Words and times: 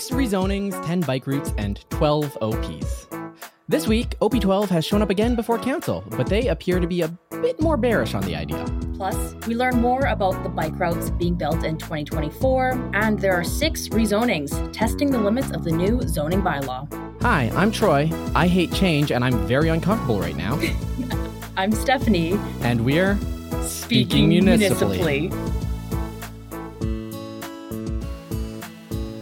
six 0.00 0.16
rezonings, 0.16 0.72
10 0.86 1.02
bike 1.02 1.26
routes, 1.26 1.52
and 1.58 1.84
12 1.90 2.38
OPs. 2.40 3.06
This 3.68 3.86
week, 3.86 4.18
OP12 4.20 4.68
has 4.68 4.84
shown 4.84 5.02
up 5.02 5.10
again 5.10 5.36
before 5.36 5.58
council, 5.58 6.02
but 6.16 6.26
they 6.26 6.48
appear 6.48 6.80
to 6.80 6.86
be 6.86 7.02
a 7.02 7.08
bit 7.42 7.60
more 7.60 7.76
bearish 7.76 8.14
on 8.14 8.22
the 8.22 8.34
idea. 8.34 8.64
Plus, 8.94 9.34
we 9.46 9.54
learn 9.54 9.78
more 9.78 10.06
about 10.06 10.42
the 10.42 10.48
bike 10.48 10.78
routes 10.78 11.10
being 11.10 11.34
built 11.34 11.64
in 11.64 11.76
2024, 11.76 12.90
and 12.94 13.18
there 13.18 13.34
are 13.34 13.44
six 13.44 13.88
rezonings 13.88 14.72
testing 14.72 15.10
the 15.10 15.18
limits 15.18 15.50
of 15.50 15.64
the 15.64 15.70
new 15.70 16.00
zoning 16.08 16.40
bylaw. 16.40 16.90
Hi, 17.20 17.50
I'm 17.54 17.70
Troy. 17.70 18.10
I 18.34 18.48
hate 18.48 18.72
change, 18.72 19.12
and 19.12 19.22
I'm 19.22 19.46
very 19.46 19.68
uncomfortable 19.68 20.18
right 20.18 20.36
now. 20.36 20.58
I'm 21.58 21.72
Stephanie. 21.72 22.40
And 22.62 22.86
we're 22.86 23.18
speaking, 23.62 24.30
municipally. 24.30 25.28
municipally. 25.28 25.59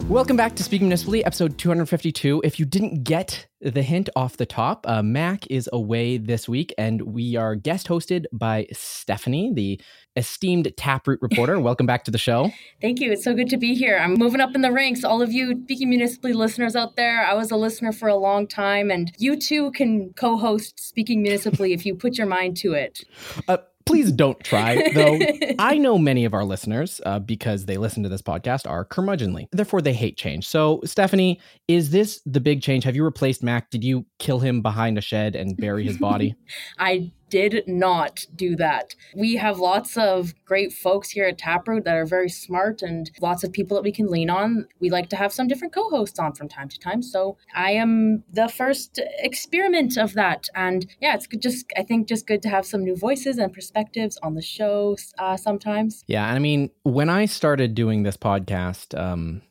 Welcome 0.09 0.37
back 0.37 0.55
to 0.55 0.63
Speaking 0.63 0.87
Municipally, 0.87 1.23
episode 1.23 1.59
252. 1.59 2.41
If 2.43 2.59
you 2.59 2.65
didn't 2.65 3.03
get 3.03 3.45
the 3.61 3.83
hint 3.83 4.09
off 4.15 4.37
the 4.37 4.45
top, 4.47 4.83
uh, 4.89 5.03
Mac 5.03 5.45
is 5.51 5.69
away 5.71 6.17
this 6.17 6.49
week, 6.49 6.73
and 6.79 6.99
we 7.03 7.35
are 7.35 7.53
guest 7.53 7.87
hosted 7.87 8.25
by 8.33 8.65
Stephanie, 8.73 9.53
the 9.53 9.79
esteemed 10.15 10.73
Taproot 10.75 11.21
reporter. 11.21 11.59
Welcome 11.61 11.85
back 11.85 12.05
to 12.05 12.11
the 12.11 12.17
show. 12.17 12.51
Thank 12.81 12.99
you. 12.99 13.11
It's 13.11 13.23
so 13.23 13.35
good 13.35 13.49
to 13.49 13.57
be 13.57 13.75
here. 13.75 13.99
I'm 13.99 14.15
moving 14.15 14.41
up 14.41 14.55
in 14.55 14.61
the 14.61 14.71
ranks. 14.71 15.03
All 15.03 15.21
of 15.21 15.31
you 15.31 15.61
Speaking 15.65 15.89
Municipally 15.89 16.33
listeners 16.33 16.75
out 16.75 16.95
there, 16.95 17.23
I 17.23 17.35
was 17.35 17.51
a 17.51 17.55
listener 17.55 17.91
for 17.91 18.09
a 18.09 18.15
long 18.15 18.47
time, 18.47 18.89
and 18.89 19.11
you 19.19 19.39
too 19.39 19.69
can 19.73 20.11
co 20.13 20.37
host 20.37 20.79
Speaking 20.79 21.21
Municipally 21.21 21.71
if 21.71 21.85
you 21.85 21.93
put 21.93 22.17
your 22.17 22.25
mind 22.25 22.57
to 22.57 22.73
it. 22.73 23.03
Uh, 23.47 23.57
please 23.85 24.11
don't 24.11 24.39
try, 24.41 24.89
though. 24.93 25.19
I 25.59 25.77
know 25.77 25.97
many 25.97 26.25
of 26.25 26.33
our 26.33 26.43
listeners, 26.43 27.01
uh, 27.05 27.19
because 27.19 27.65
they 27.65 27.77
listen 27.77 28.03
to 28.03 28.09
this 28.09 28.21
podcast, 28.21 28.69
are 28.69 28.85
curmudgeonly. 28.85 29.47
Therefore, 29.51 29.81
they 29.81 29.93
hate 29.93 30.17
change. 30.17 30.47
So, 30.47 30.81
Stephanie, 30.85 31.39
is 31.67 31.89
this 31.89 32.21
the 32.25 32.39
big 32.39 32.61
change? 32.61 32.83
Have 32.83 32.95
you 32.95 33.03
replaced 33.03 33.43
Mac? 33.43 33.69
Did 33.69 33.83
you 33.83 34.05
kill 34.19 34.39
him 34.39 34.61
behind 34.61 34.97
a 34.97 35.01
shed 35.01 35.35
and 35.35 35.57
bury 35.57 35.83
his 35.83 35.97
body? 35.97 36.35
I 36.79 37.11
did 37.29 37.63
not 37.67 38.25
do 38.35 38.55
that. 38.55 38.95
We 39.15 39.35
have 39.35 39.59
lots 39.59 39.97
of 39.97 40.33
great 40.45 40.73
folks 40.73 41.11
here 41.11 41.25
at 41.25 41.37
Taproot 41.37 41.85
that 41.85 41.95
are 41.95 42.05
very 42.05 42.29
smart 42.29 42.81
and 42.81 43.09
lots 43.21 43.43
of 43.43 43.51
people 43.51 43.75
that 43.75 43.83
we 43.83 43.91
can 43.91 44.07
lean 44.07 44.29
on. 44.29 44.67
We 44.79 44.89
like 44.89 45.09
to 45.09 45.15
have 45.15 45.31
some 45.31 45.47
different 45.47 45.73
co 45.73 45.89
hosts 45.89 46.19
on 46.19 46.33
from 46.33 46.47
time 46.47 46.69
to 46.69 46.79
time. 46.79 47.01
So 47.01 47.37
I 47.55 47.71
am 47.71 48.23
the 48.31 48.47
first 48.47 48.99
experiment 49.19 49.97
of 49.97 50.13
that. 50.13 50.47
And 50.55 50.85
yeah, 51.01 51.15
it's 51.15 51.27
just, 51.39 51.65
I 51.77 51.83
think, 51.83 52.07
just 52.07 52.27
good 52.27 52.41
to 52.43 52.49
have 52.49 52.65
some 52.65 52.83
new 52.83 52.95
voices 52.95 53.37
and 53.37 53.53
perspectives 53.53 54.17
on 54.23 54.35
the 54.35 54.41
show 54.41 54.97
uh, 55.17 55.37
sometimes. 55.37 56.03
Yeah. 56.07 56.27
And 56.27 56.35
I 56.35 56.39
mean, 56.39 56.71
when 56.83 57.09
I 57.09 57.25
started 57.25 57.75
doing 57.75 58.03
this 58.03 58.17
podcast, 58.17 58.99
um, 58.99 59.41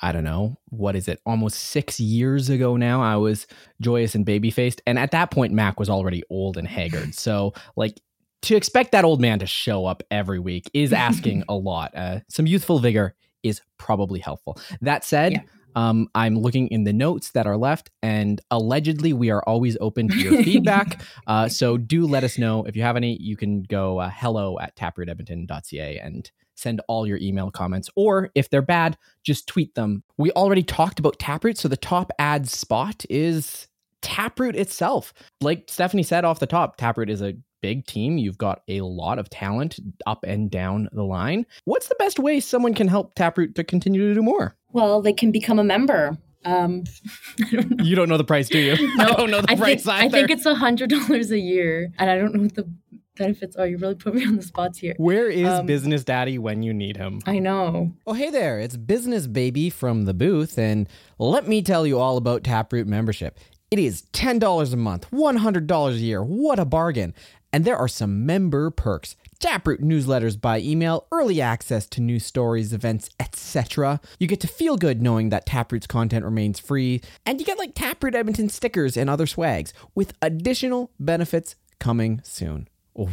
I 0.00 0.12
don't 0.12 0.24
know, 0.24 0.58
what 0.66 0.94
is 0.94 1.08
it, 1.08 1.20
almost 1.26 1.58
six 1.58 1.98
years 1.98 2.48
ago 2.50 2.76
now, 2.76 3.02
I 3.02 3.16
was 3.16 3.46
joyous 3.80 4.14
and 4.14 4.24
baby 4.24 4.50
faced. 4.50 4.80
And 4.86 4.98
at 4.98 5.10
that 5.10 5.30
point, 5.30 5.52
Mac 5.52 5.80
was 5.80 5.90
already 5.90 6.22
old 6.30 6.56
and 6.56 6.68
haggard. 6.68 7.14
So, 7.14 7.52
like, 7.76 8.00
to 8.42 8.54
expect 8.54 8.92
that 8.92 9.04
old 9.04 9.20
man 9.20 9.40
to 9.40 9.46
show 9.46 9.86
up 9.86 10.02
every 10.10 10.38
week 10.38 10.70
is 10.72 10.92
asking 10.92 11.44
a 11.48 11.54
lot. 11.54 11.96
Uh, 11.96 12.20
some 12.28 12.46
youthful 12.46 12.78
vigor 12.78 13.14
is 13.42 13.60
probably 13.76 14.20
helpful. 14.20 14.58
That 14.80 15.04
said, 15.04 15.32
yeah. 15.32 15.40
Um, 15.74 16.08
I'm 16.12 16.36
looking 16.36 16.66
in 16.68 16.82
the 16.82 16.92
notes 16.92 17.30
that 17.32 17.46
are 17.46 17.56
left, 17.56 17.90
and 18.02 18.40
allegedly, 18.50 19.12
we 19.12 19.30
are 19.30 19.42
always 19.46 19.76
open 19.80 20.08
to 20.08 20.16
your 20.16 20.42
feedback. 20.42 21.02
Uh, 21.26 21.46
so 21.46 21.76
do 21.76 22.06
let 22.06 22.24
us 22.24 22.38
know 22.38 22.64
if 22.64 22.74
you 22.74 22.82
have 22.82 22.96
any. 22.96 23.16
You 23.20 23.36
can 23.36 23.62
go 23.62 23.98
uh, 23.98 24.10
hello 24.12 24.58
at 24.58 24.74
taprootedmonton.ca 24.76 25.98
and 25.98 26.30
send 26.58 26.80
all 26.88 27.06
your 27.06 27.18
email 27.18 27.50
comments. 27.50 27.88
Or 27.96 28.30
if 28.34 28.50
they're 28.50 28.62
bad, 28.62 28.96
just 29.22 29.46
tweet 29.46 29.74
them. 29.74 30.02
We 30.16 30.30
already 30.32 30.62
talked 30.62 30.98
about 30.98 31.18
Taproot, 31.18 31.58
so 31.58 31.68
the 31.68 31.76
top 31.76 32.10
ad 32.18 32.48
spot 32.48 33.04
is 33.08 33.68
Taproot 34.02 34.56
itself. 34.56 35.12
Like 35.40 35.64
Stephanie 35.68 36.02
said 36.02 36.24
off 36.24 36.40
the 36.40 36.46
top, 36.46 36.76
Taproot 36.76 37.10
is 37.10 37.22
a 37.22 37.36
big 37.60 37.86
team. 37.86 38.18
You've 38.18 38.38
got 38.38 38.62
a 38.68 38.80
lot 38.80 39.18
of 39.18 39.30
talent 39.30 39.78
up 40.06 40.24
and 40.24 40.50
down 40.50 40.88
the 40.92 41.04
line. 41.04 41.46
What's 41.64 41.88
the 41.88 41.96
best 41.98 42.18
way 42.18 42.40
someone 42.40 42.74
can 42.74 42.88
help 42.88 43.14
Taproot 43.14 43.54
to 43.56 43.64
continue 43.64 44.08
to 44.08 44.14
do 44.14 44.22
more? 44.22 44.56
Well, 44.72 45.02
they 45.02 45.12
can 45.12 45.32
become 45.32 45.58
a 45.58 45.64
member. 45.64 46.18
Um, 46.44 46.84
don't 47.50 47.84
you 47.84 47.96
don't 47.96 48.08
know 48.08 48.16
the 48.16 48.24
price, 48.24 48.48
do 48.48 48.58
you? 48.58 48.96
No, 48.96 49.04
I 49.08 49.12
don't 49.14 49.30
know 49.30 49.40
the 49.40 49.50
I 49.50 49.56
price 49.56 49.84
think, 49.84 49.96
either. 49.96 50.04
I 50.04 50.08
think 50.08 50.30
it's 50.30 50.46
a 50.46 50.54
hundred 50.54 50.90
dollars 50.90 51.30
a 51.30 51.38
year, 51.38 51.92
and 51.98 52.10
I 52.10 52.16
don't 52.16 52.34
know 52.34 52.42
what 52.42 52.54
the 52.54 52.72
benefits 53.18 53.56
are. 53.56 53.66
You 53.66 53.76
really 53.78 53.94
put 53.94 54.14
me 54.14 54.24
on 54.24 54.36
the 54.36 54.42
spots 54.42 54.78
here. 54.78 54.94
Where 54.96 55.28
is 55.28 55.48
um, 55.48 55.66
Business 55.66 56.04
Daddy 56.04 56.38
when 56.38 56.62
you 56.62 56.72
need 56.72 56.96
him? 56.96 57.20
I 57.26 57.38
know. 57.38 57.92
Oh, 58.06 58.14
hey 58.14 58.30
there. 58.30 58.58
It's 58.60 58.76
Business 58.76 59.26
Baby 59.26 59.70
from 59.70 60.04
the 60.04 60.14
booth, 60.14 60.58
and 60.58 60.88
let 61.18 61.46
me 61.46 61.62
tell 61.62 61.86
you 61.86 61.98
all 61.98 62.16
about 62.16 62.44
Taproot 62.44 62.86
membership. 62.86 63.38
It 63.70 63.78
is 63.78 64.04
$10 64.14 64.72
a 64.72 64.76
month, 64.76 65.10
$100 65.10 65.90
a 65.90 65.92
year. 65.94 66.22
What 66.22 66.58
a 66.58 66.64
bargain. 66.64 67.14
And 67.52 67.64
there 67.64 67.76
are 67.76 67.88
some 67.88 68.24
member 68.24 68.70
perks. 68.70 69.14
Taproot 69.40 69.80
newsletters 69.80 70.40
by 70.40 70.60
email, 70.60 71.06
early 71.12 71.40
access 71.40 71.86
to 71.88 72.00
new 72.00 72.18
stories, 72.18 72.72
events, 72.72 73.10
etc. 73.20 74.00
You 74.18 74.26
get 74.26 74.40
to 74.40 74.46
feel 74.48 74.76
good 74.76 75.00
knowing 75.02 75.28
that 75.28 75.46
Taproot's 75.46 75.86
content 75.86 76.24
remains 76.24 76.58
free, 76.58 77.00
and 77.24 77.38
you 77.38 77.46
get 77.46 77.58
like 77.58 77.74
Taproot 77.74 78.14
Edmonton 78.14 78.48
stickers 78.48 78.96
and 78.96 79.08
other 79.08 79.26
swags 79.26 79.72
with 79.94 80.14
additional 80.20 80.90
benefits 80.98 81.54
coming 81.78 82.20
soon. 82.24 82.68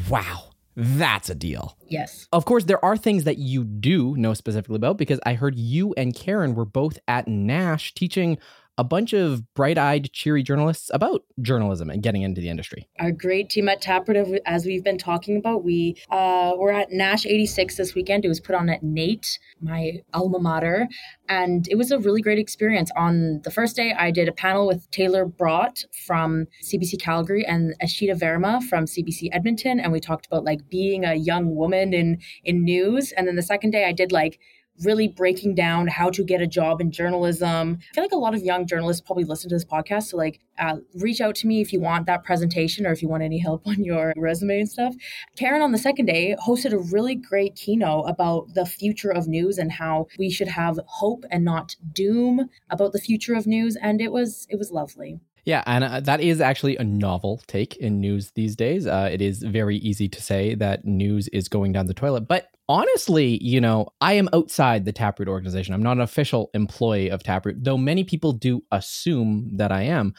Wow. 0.10 0.52
That's 0.76 1.30
a 1.30 1.36
deal. 1.36 1.78
Yes. 1.88 2.28
Of 2.34 2.44
course, 2.44 2.66
there 2.66 2.84
are 2.84 2.98
things 2.98 3.24
that 3.24 3.38
you 3.38 3.64
do 3.64 4.16
know 4.18 4.34
specifically 4.34 4.76
about 4.76 4.98
because 4.98 5.20
I 5.26 5.36
heard 5.36 5.58
you 5.58 5.94
and 5.96 6.14
Karen 6.14 6.54
were 6.54 6.66
both 6.66 7.00
at 7.08 7.28
Nash 7.28 7.94
teaching 7.94 8.38
a 8.78 8.84
bunch 8.84 9.14
of 9.14 9.54
bright 9.54 9.78
eyed, 9.78 10.12
cheery 10.12 10.44
journalists 10.44 10.92
about 10.94 11.24
journalism 11.42 11.90
and 11.90 12.04
getting 12.04 12.22
into 12.22 12.42
the 12.42 12.50
industry. 12.50 12.88
Our 13.00 13.12
great 13.12 13.50
team 13.50 13.70
at 13.70 13.82
Taproot, 13.82 14.42
as 14.46 14.66
we've 14.66 14.84
been 14.84 14.98
talking 14.98 15.38
about, 15.38 15.64
we 15.64 15.96
uh, 16.10 16.54
were 16.58 16.72
at 16.72 16.92
Nash 16.92 17.26
86 17.26 17.78
this 17.78 17.96
weekend. 17.96 18.26
It 18.26 18.28
was 18.28 18.40
put 18.40 18.56
on 18.56 18.70
at 18.70 18.84
NAIT, 18.84 19.40
my 19.62 20.02
alma 20.14 20.40
mater. 20.40 20.88
And 21.30 21.68
it 21.70 21.76
was 21.76 21.92
a 21.92 22.00
really 22.00 22.22
great 22.22 22.38
experience. 22.38 22.92
On 22.98 23.42
the 23.44 23.52
first 23.52 23.76
day, 23.76 23.94
I 23.98 24.12
did 24.12 24.28
a 24.28 24.34
panel 24.34 24.68
with 24.68 24.90
Taylor 24.92 25.26
Brott 25.26 25.86
from 26.06 26.48
CBC 26.64 27.02
Calgary 27.02 27.46
and 27.46 27.74
Ashita 27.82 28.20
Verma 28.20 28.62
from 28.62 28.86
CBC 28.86 29.30
Edmonton. 29.32 29.80
And 29.80 29.92
we 29.92 30.00
talked 30.00 30.26
about 30.26 30.44
like 30.44 30.70
being 30.70 31.06
a 31.06 31.16
young 31.16 31.56
woman 31.56 31.94
in, 31.94 32.20
in 32.44 32.64
news. 32.64 33.12
And 33.14 33.28
then 33.28 33.36
the 33.36 33.44
second 33.44 33.72
day, 33.72 33.86
I 33.86 33.92
did 33.92 34.12
like 34.12 34.40
really 34.84 35.08
breaking 35.08 35.56
down 35.56 35.88
how 35.88 36.10
to 36.10 36.24
get 36.24 36.42
a 36.42 36.48
job 36.48 36.82
in 36.82 36.92
journalism. 36.92 37.80
I 37.92 37.94
feel 37.94 38.04
like 38.04 38.12
a 38.12 38.18
lot 38.18 38.36
of 38.36 38.44
young 38.44 38.66
journalists 38.66 39.02
probably 39.02 39.24
listen 39.24 39.50
to 39.50 39.56
this 39.56 39.66
podcast. 39.66 40.04
So, 40.04 40.18
like, 40.18 40.40
uh, 40.58 40.78
reach 40.96 41.22
out 41.22 41.36
to 41.36 41.48
me 41.48 41.62
if 41.62 41.72
you 41.72 41.80
want 41.80 42.06
that 42.08 42.24
presentation 42.24 42.86
or 42.86 42.92
if 42.92 43.02
you 43.02 43.08
want 43.08 43.24
any 43.24 43.38
help 43.38 43.62
on 43.68 43.84
your 43.84 44.14
resume 44.18 44.60
and 44.60 44.70
stuff. 44.70 44.96
Karen 45.38 45.62
on 45.62 45.72
the 45.72 45.78
second 45.78 46.06
day 46.06 46.36
hosted 46.46 46.74
a 46.74 46.78
really 46.78 47.16
great 47.16 47.56
keynote 47.56 48.06
about 48.08 48.54
the 48.54 48.66
future 48.66 49.12
of 49.12 49.28
news 49.28 49.58
and 49.58 49.72
how 49.72 50.08
we 50.18 50.30
should 50.30 50.50
have 50.50 50.80
hope 50.88 51.26
and 51.32 51.46
not 51.46 51.76
doom 51.94 52.50
about 52.70 52.92
the 52.92 53.00
future 53.00 53.34
of 53.34 53.48
news. 53.48 53.76
And 53.82 54.02
it 54.02 54.12
was 54.12 54.48
it 54.50 54.58
was 54.58 54.72
lovely. 54.72 55.20
Yeah, 55.46 55.64
and 55.68 55.84
uh, 55.84 56.00
that 56.02 56.22
is 56.22 56.42
actually 56.42 56.76
a 56.78 56.84
novel 56.84 57.40
take 57.46 57.78
in 57.78 58.02
news 58.02 58.32
these 58.32 58.56
days. 58.56 58.88
Uh, 58.88 59.10
it 59.12 59.22
is 59.22 59.44
very 59.44 59.78
easy 59.78 60.10
to 60.10 60.22
say 60.22 60.56
that 60.56 60.86
news 60.86 61.28
is 61.28 61.48
going 61.48 61.72
down 61.72 61.86
the 61.86 61.94
toilet, 61.94 62.28
but 62.28 62.50
honestly, 62.68 63.44
you 63.44 63.62
know, 63.62 63.88
I 64.02 64.14
am 64.14 64.30
outside 64.34 64.86
the 64.86 64.92
Taproot 64.92 65.30
organization. 65.30 65.74
I'm 65.74 65.84
not 65.84 65.98
an 65.98 66.02
official 66.02 66.50
employee 66.54 67.10
of 67.10 67.24
Taproot, 67.24 67.64
though 67.64 67.78
many 67.78 68.04
people 68.04 68.34
do 68.34 68.64
assume 68.72 69.58
that 69.58 69.72
I 69.72 69.84
am. 69.84 70.14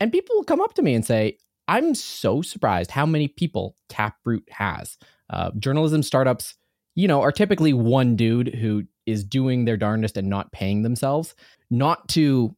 And 0.00 0.12
people 0.12 0.36
will 0.36 0.44
come 0.44 0.60
up 0.60 0.74
to 0.74 0.82
me 0.82 0.94
and 0.94 1.04
say, 1.04 1.38
I'm 1.68 1.94
so 1.94 2.42
surprised 2.42 2.90
how 2.90 3.06
many 3.06 3.28
people 3.28 3.76
Taproot 3.88 4.48
has. 4.50 4.98
Uh, 5.30 5.50
journalism 5.58 6.02
startups, 6.02 6.54
you 6.94 7.06
know, 7.06 7.22
are 7.22 7.32
typically 7.32 7.72
one 7.72 8.16
dude 8.16 8.54
who 8.54 8.84
is 9.06 9.24
doing 9.24 9.64
their 9.64 9.76
darndest 9.76 10.16
and 10.16 10.28
not 10.28 10.52
paying 10.52 10.82
themselves, 10.82 11.34
not 11.70 12.08
to 12.08 12.54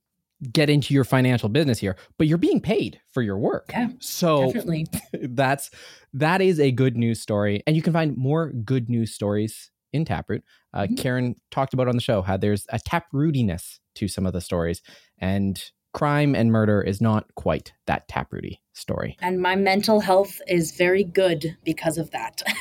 get 0.52 0.70
into 0.70 0.94
your 0.94 1.04
financial 1.04 1.48
business 1.48 1.78
here, 1.78 1.96
but 2.18 2.26
you're 2.26 2.38
being 2.38 2.60
paid 2.60 3.00
for 3.12 3.22
your 3.22 3.38
work. 3.38 3.70
Yeah. 3.70 3.88
So 4.00 4.46
definitely. 4.46 4.86
that's 5.22 5.70
that 6.12 6.40
is 6.40 6.60
a 6.60 6.70
good 6.70 6.96
news 6.96 7.20
story. 7.20 7.62
And 7.66 7.76
you 7.76 7.82
can 7.82 7.92
find 7.92 8.16
more 8.16 8.50
good 8.50 8.88
news 8.88 9.12
stories 9.12 9.70
in 9.92 10.04
Taproot. 10.04 10.42
Uh, 10.72 10.82
mm-hmm. 10.82 10.96
Karen 10.96 11.36
talked 11.50 11.74
about 11.74 11.88
on 11.88 11.94
the 11.94 12.02
show 12.02 12.22
how 12.22 12.36
there's 12.36 12.66
a 12.70 12.78
taprootiness 12.78 13.78
to 13.96 14.08
some 14.08 14.26
of 14.26 14.32
the 14.32 14.40
stories. 14.40 14.82
And 15.18 15.62
crime 15.94 16.34
and 16.34 16.52
murder 16.52 16.82
is 16.82 17.00
not 17.00 17.34
quite 17.36 17.72
that 17.86 18.06
taprooty 18.08 18.60
story. 18.74 19.16
And 19.20 19.40
my 19.40 19.54
mental 19.56 20.00
health 20.00 20.42
is 20.48 20.76
very 20.76 21.04
good 21.04 21.56
because 21.64 21.96
of 21.96 22.10
that. 22.10 22.42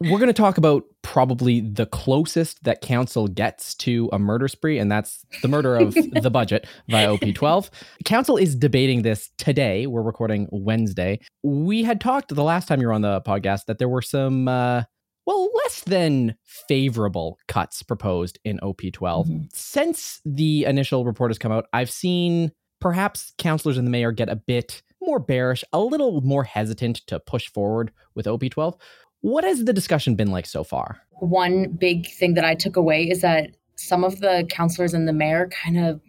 We're 0.00 0.18
going 0.18 0.26
to 0.26 0.32
talk 0.32 0.58
about 0.58 0.84
probably 1.02 1.60
the 1.60 1.86
closest 1.86 2.62
that 2.64 2.82
council 2.82 3.26
gets 3.26 3.74
to 3.76 4.08
a 4.12 4.18
murder 4.18 4.46
spree, 4.46 4.78
and 4.78 4.92
that's 4.92 5.24
the 5.42 5.48
murder 5.48 5.76
of 5.76 5.94
the 6.22 6.30
budget 6.30 6.66
via 6.88 7.08
OP12. 7.08 7.70
Council 8.04 8.36
is 8.36 8.54
debating 8.54 9.02
this 9.02 9.30
today. 9.38 9.86
We're 9.86 10.02
recording 10.02 10.48
Wednesday. 10.52 11.20
We 11.42 11.82
had 11.82 12.00
talked 12.00 12.34
the 12.34 12.44
last 12.44 12.68
time 12.68 12.80
you 12.80 12.86
were 12.86 12.92
on 12.92 13.02
the 13.02 13.22
podcast 13.22 13.64
that 13.66 13.78
there 13.78 13.88
were 13.88 14.02
some. 14.02 14.46
Uh, 14.46 14.84
well, 15.26 15.48
less 15.64 15.80
than 15.84 16.36
favorable 16.44 17.38
cuts 17.48 17.82
proposed 17.82 18.38
in 18.44 18.58
OP12. 18.58 18.92
Mm-hmm. 19.00 19.42
Since 19.54 20.20
the 20.26 20.64
initial 20.64 21.06
report 21.06 21.30
has 21.30 21.38
come 21.38 21.50
out, 21.50 21.64
I've 21.72 21.90
seen 21.90 22.52
perhaps 22.84 23.32
councillors 23.38 23.78
and 23.78 23.86
the 23.86 23.90
mayor 23.90 24.12
get 24.12 24.28
a 24.28 24.36
bit 24.36 24.82
more 25.00 25.18
bearish, 25.18 25.64
a 25.72 25.80
little 25.80 26.20
more 26.20 26.44
hesitant 26.44 26.96
to 27.06 27.18
push 27.18 27.48
forward 27.48 27.90
with 28.14 28.26
OP12. 28.26 28.78
What 29.22 29.42
has 29.42 29.64
the 29.64 29.72
discussion 29.72 30.16
been 30.16 30.30
like 30.30 30.44
so 30.44 30.64
far? 30.64 31.00
One 31.12 31.70
big 31.70 32.10
thing 32.10 32.34
that 32.34 32.44
I 32.44 32.54
took 32.54 32.76
away 32.76 33.08
is 33.08 33.22
that 33.22 33.52
some 33.76 34.04
of 34.04 34.20
the 34.20 34.46
councillors 34.50 34.92
and 34.92 35.08
the 35.08 35.14
mayor 35.14 35.48
kind 35.48 35.78
of 35.78 36.02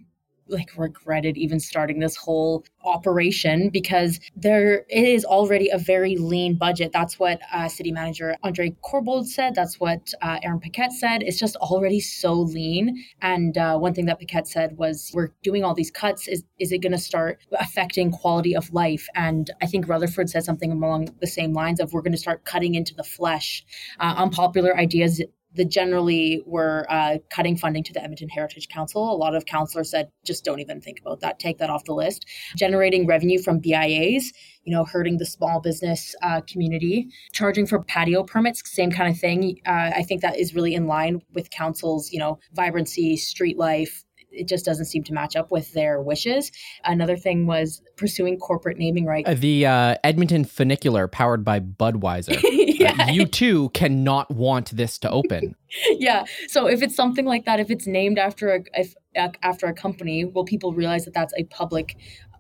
like 0.48 0.70
regretted 0.78 1.38
even 1.38 1.60
starting 1.60 2.00
this 2.00 2.16
whole 2.16 2.64
operation 2.84 3.70
because 3.70 4.20
there 4.36 4.86
is 4.90 5.26
already 5.26 5.70
a 5.70 5.78
very 5.78 6.18
lean 6.18 6.56
budget. 6.56 6.92
That's 6.94 7.20
what 7.20 7.40
uh, 7.54 7.68
City 7.68 7.92
Manager 7.92 8.36
Andre 8.44 8.76
Corbould 8.84 9.26
said. 9.26 9.56
That's 9.56 9.80
what 9.80 10.14
uh, 10.22 10.40
Aaron 10.44 10.60
Paquette 10.60 10.92
said. 10.92 11.24
It's 11.24 11.40
just 11.40 11.56
already 11.58 12.00
so 12.00 12.34
lean. 12.34 13.04
And 13.22 13.58
uh, 13.58 13.78
one 13.78 13.94
thing 13.94 14.06
that 14.06 14.20
Paquette 14.20 14.48
said 14.48 14.78
was, 14.78 15.12
"We're 15.14 15.30
doing 15.44 15.64
all 15.64 15.74
these 15.74 15.92
cuts. 15.92 16.28
Is 16.28 16.44
is 16.60 16.72
it 16.72 16.80
going 16.80 16.92
to 16.92 16.98
start 16.98 17.40
affecting 17.60 18.12
quality 18.12 18.56
of 18.56 18.72
life?" 18.74 19.08
And 19.16 19.50
I 19.62 19.66
think 19.66 19.88
Rutherford 19.88 20.30
said 20.30 20.44
something 20.44 20.72
along 20.72 21.10
the 21.22 21.28
same 21.28 21.54
lines 21.54 21.80
of, 21.80 21.94
"We're 21.94 22.02
going 22.02 22.12
to 22.12 22.18
start 22.18 22.46
cutting 22.46 22.76
into 22.76 22.94
the 22.94 23.04
flesh." 23.04 23.64
Uh, 24.00 24.14
unpopular 24.18 24.78
ideas 24.78 25.22
the 25.56 25.66
generally 25.66 26.42
were 26.46 26.86
uh, 26.90 27.18
cutting 27.30 27.58
funding 27.58 27.84
to 27.84 27.94
the 27.94 28.02
Edmonton 28.02 28.30
Heritage 28.30 28.68
Council. 28.70 29.12
A 29.12 29.18
lot 29.18 29.36
of 29.36 29.46
councillors 29.46 29.92
said, 29.92 30.10
just 30.26 30.46
don't 30.46 30.60
even 30.60 30.82
think 30.82 31.00
about 31.00 31.20
that. 31.22 31.40
Take 31.40 31.58
that 31.58 31.70
off 31.70 31.86
the 31.86 31.94
list. 31.94 32.26
Generating 32.56 33.08
revenue 33.08 33.42
from 33.42 33.60
BIAs, 33.60 34.32
you 34.64 34.74
know, 34.74 34.86
hurting 34.86 35.18
the 35.18 35.26
small 35.26 35.60
business 35.60 36.16
uh, 36.22 36.42
community. 36.42 37.08
Charging 37.34 37.66
for 37.66 37.84
patio 37.84 38.24
permits, 38.24 38.62
same 38.66 38.92
kind 38.92 39.12
of 39.12 39.20
thing. 39.20 39.60
Uh, 39.66 39.92
I 39.96 40.04
think 40.04 40.22
that 40.22 40.38
is 40.38 40.56
really 40.56 40.74
in 40.74 40.88
line 40.88 41.22
with 41.34 41.50
council's, 41.50 42.12
you 42.12 42.20
know, 42.20 42.40
vibrancy, 42.54 43.18
street 43.18 43.58
life, 43.58 44.05
it 44.36 44.48
just 44.48 44.66
doesn't 44.66 44.86
seem 44.86 45.04
to 45.04 45.14
match 45.14 45.36
up 45.36 45.52
with 45.52 45.74
their 45.74 46.02
wishes. 46.02 46.52
Another 46.84 47.18
thing 47.18 47.48
was 47.48 47.82
pursuing 47.96 48.38
corporate 48.38 48.78
naming 48.78 49.06
rights. 49.06 49.30
Uh, 49.30 49.36
the 49.38 49.66
uh, 49.66 49.96
Edmonton 50.04 50.46
funicular 50.46 51.08
powered 51.08 51.44
by 51.44 51.60
Budweiser. 51.60 52.40
yeah. 52.80 52.96
Uh, 53.00 53.12
you 53.12 53.26
too 53.26 53.70
cannot 53.70 54.30
want 54.32 54.76
this 54.76 54.98
to 55.00 55.10
open. 55.10 55.56
yeah. 55.92 56.26
So 56.48 56.68
if 56.68 56.82
it's 56.82 56.96
something 56.96 57.26
like 57.26 57.46
that, 57.46 57.60
if 57.60 57.72
it's 57.72 57.88
named 57.88 58.20
after 58.20 58.56
a 58.56 58.64
if, 58.74 58.96
after 59.16 59.66
a 59.68 59.74
company, 59.74 60.26
will 60.26 60.46
people 60.46 60.74
realize 60.74 61.06
that 61.06 61.14
that's 61.14 61.34
a 61.38 61.46
public 61.46 61.96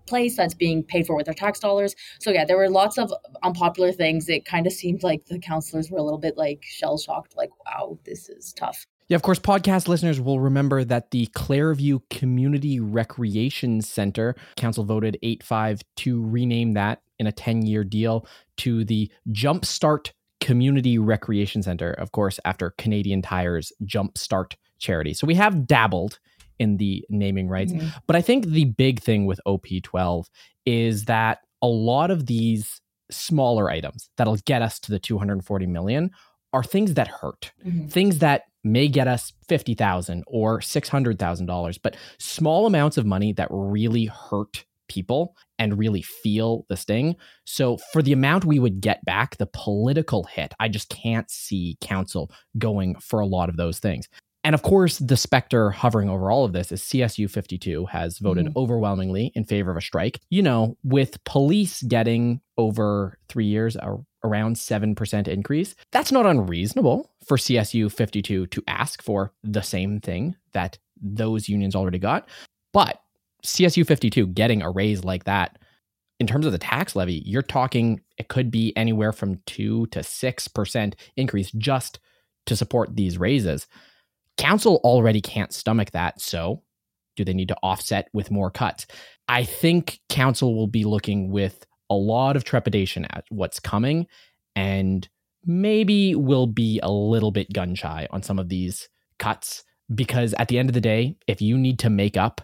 place 0.05 0.37
that's 0.37 0.53
being 0.53 0.83
paid 0.83 1.07
for 1.07 1.15
with 1.15 1.25
their 1.25 1.33
tax 1.33 1.59
dollars. 1.59 1.95
So 2.19 2.31
yeah, 2.31 2.45
there 2.45 2.57
were 2.57 2.69
lots 2.69 2.97
of 2.97 3.11
unpopular 3.43 3.91
things. 3.91 4.29
It 4.29 4.45
kind 4.45 4.67
of 4.67 4.73
seemed 4.73 5.03
like 5.03 5.25
the 5.25 5.39
councillors 5.39 5.89
were 5.89 5.97
a 5.97 6.03
little 6.03 6.19
bit 6.19 6.37
like 6.37 6.63
shell 6.63 6.97
shocked, 6.97 7.35
like, 7.35 7.49
wow, 7.65 7.97
this 8.05 8.29
is 8.29 8.53
tough. 8.53 8.85
Yeah, 9.07 9.15
of 9.15 9.21
course, 9.21 9.39
podcast 9.39 9.87
listeners 9.87 10.19
will 10.19 10.39
remember 10.39 10.83
that 10.83 11.11
the 11.11 11.27
Clareview 11.27 12.01
Community 12.09 12.79
Recreation 12.79 13.81
Center 13.81 14.35
Council 14.57 14.83
voted 14.83 15.17
8 15.21 15.43
5 15.43 15.81
to 15.97 16.25
rename 16.25 16.73
that 16.73 17.01
in 17.19 17.27
a 17.27 17.31
10 17.31 17.65
year 17.65 17.83
deal 17.83 18.25
to 18.57 18.83
the 18.83 19.11
Jumpstart 19.29 20.11
Community 20.41 20.97
Recreation 20.97 21.61
Center, 21.61 21.91
of 21.91 22.11
course, 22.11 22.39
after 22.45 22.71
Canadian 22.77 23.21
Tire's 23.21 23.71
Jumpstart 23.83 24.53
charity. 24.79 25.13
So 25.13 25.27
we 25.27 25.35
have 25.35 25.67
dabbled 25.67 26.19
in 26.59 26.77
the 26.77 27.05
naming 27.09 27.47
rights. 27.47 27.73
Mm-hmm. 27.73 27.87
But 28.07 28.15
I 28.15 28.21
think 28.21 28.47
the 28.47 28.65
big 28.65 29.01
thing 29.01 29.25
with 29.25 29.39
OP12 29.45 30.25
is 30.65 31.05
that 31.05 31.39
a 31.61 31.67
lot 31.67 32.11
of 32.11 32.25
these 32.25 32.81
smaller 33.11 33.69
items 33.69 34.09
that'll 34.17 34.37
get 34.45 34.61
us 34.61 34.79
to 34.79 34.91
the 34.91 34.99
240 34.99 35.67
million 35.67 36.11
are 36.55 36.63
things 36.63 36.93
that 36.93 37.09
hurt, 37.09 37.51
mm-hmm. 37.65 37.87
things 37.87 38.19
that 38.19 38.43
may 38.63 38.87
get 38.87 39.09
us 39.09 39.33
50,000 39.49 40.23
or 40.25 40.61
$600,000, 40.61 41.79
but 41.83 41.97
small 42.17 42.65
amounts 42.65 42.97
of 42.97 43.05
money 43.05 43.33
that 43.33 43.49
really 43.51 44.05
hurt 44.05 44.63
people 44.87 45.35
and 45.59 45.77
really 45.77 46.01
feel 46.01 46.65
the 46.69 46.77
sting. 46.77 47.17
So 47.43 47.77
for 47.91 48.01
the 48.01 48.13
amount 48.13 48.45
we 48.45 48.59
would 48.59 48.79
get 48.79 49.03
back, 49.03 49.35
the 49.35 49.49
political 49.51 50.23
hit, 50.23 50.53
I 50.57 50.69
just 50.69 50.89
can't 50.89 51.29
see 51.29 51.77
council 51.81 52.31
going 52.57 52.95
for 52.95 53.19
a 53.19 53.25
lot 53.25 53.49
of 53.49 53.57
those 53.57 53.79
things. 53.79 54.07
And 54.45 54.53
of 54.53 54.61
course, 54.61 54.99
the 54.99 55.17
specter 55.17 55.71
hovering 55.71 56.07
over 56.07 56.29
all 56.29 56.45
of 56.45 56.53
this 56.53 56.71
is 56.71 56.83
CSU 56.83 57.27
52 57.27 57.87
has 57.87 58.19
voted 58.19 58.45
mm-hmm. 58.45 58.59
overwhelmingly 58.59 59.31
in 59.33 59.43
favor 59.43 59.71
of 59.71 59.77
a 59.77 59.81
strike. 59.81 60.19
You 60.29 60.43
know, 60.43 60.77
with 60.83 61.21
police 61.23 61.81
getting 61.81 62.41
over 62.55 63.17
three 63.27 63.47
years 63.47 63.75
a, 63.75 63.97
around 64.23 64.55
7% 64.55 65.27
increase, 65.27 65.73
that's 65.91 66.11
not 66.11 66.27
unreasonable 66.27 67.09
for 67.25 67.37
CSU 67.37 67.91
52 67.91 68.45
to 68.45 68.63
ask 68.67 69.01
for 69.01 69.33
the 69.43 69.63
same 69.63 69.99
thing 69.99 70.35
that 70.53 70.77
those 71.01 71.49
unions 71.49 71.75
already 71.75 71.97
got. 71.97 72.29
But 72.71 73.01
CSU 73.43 73.85
52 73.85 74.27
getting 74.27 74.61
a 74.61 74.69
raise 74.69 75.03
like 75.03 75.23
that, 75.23 75.57
in 76.19 76.27
terms 76.27 76.45
of 76.45 76.51
the 76.51 76.59
tax 76.59 76.95
levy, 76.95 77.23
you're 77.25 77.41
talking 77.41 77.99
it 78.19 78.27
could 78.27 78.51
be 78.51 78.77
anywhere 78.77 79.11
from 79.11 79.41
2 79.47 79.87
to 79.87 79.99
6% 80.01 80.93
increase 81.17 81.51
just 81.53 81.99
to 82.45 82.55
support 82.55 82.95
these 82.95 83.17
raises. 83.17 83.65
Council 84.37 84.81
already 84.83 85.21
can't 85.21 85.53
stomach 85.53 85.91
that. 85.91 86.21
So, 86.21 86.63
do 87.15 87.23
they 87.23 87.33
need 87.33 87.47
to 87.47 87.57
offset 87.63 88.09
with 88.13 88.31
more 88.31 88.51
cuts? 88.51 88.85
I 89.27 89.43
think 89.43 90.01
council 90.09 90.55
will 90.55 90.67
be 90.67 90.83
looking 90.83 91.31
with 91.31 91.65
a 91.89 91.95
lot 91.95 92.35
of 92.35 92.43
trepidation 92.43 93.05
at 93.05 93.25
what's 93.29 93.59
coming 93.59 94.07
and 94.55 95.07
maybe 95.45 96.15
will 96.15 96.47
be 96.47 96.79
a 96.81 96.91
little 96.91 97.31
bit 97.31 97.53
gun 97.53 97.75
shy 97.75 98.07
on 98.11 98.23
some 98.23 98.39
of 98.39 98.49
these 98.49 98.89
cuts 99.19 99.63
because 99.93 100.33
at 100.39 100.47
the 100.47 100.57
end 100.57 100.69
of 100.69 100.73
the 100.73 100.81
day, 100.81 101.15
if 101.27 101.41
you 101.41 101.57
need 101.57 101.79
to 101.79 101.89
make 101.89 102.17
up 102.17 102.41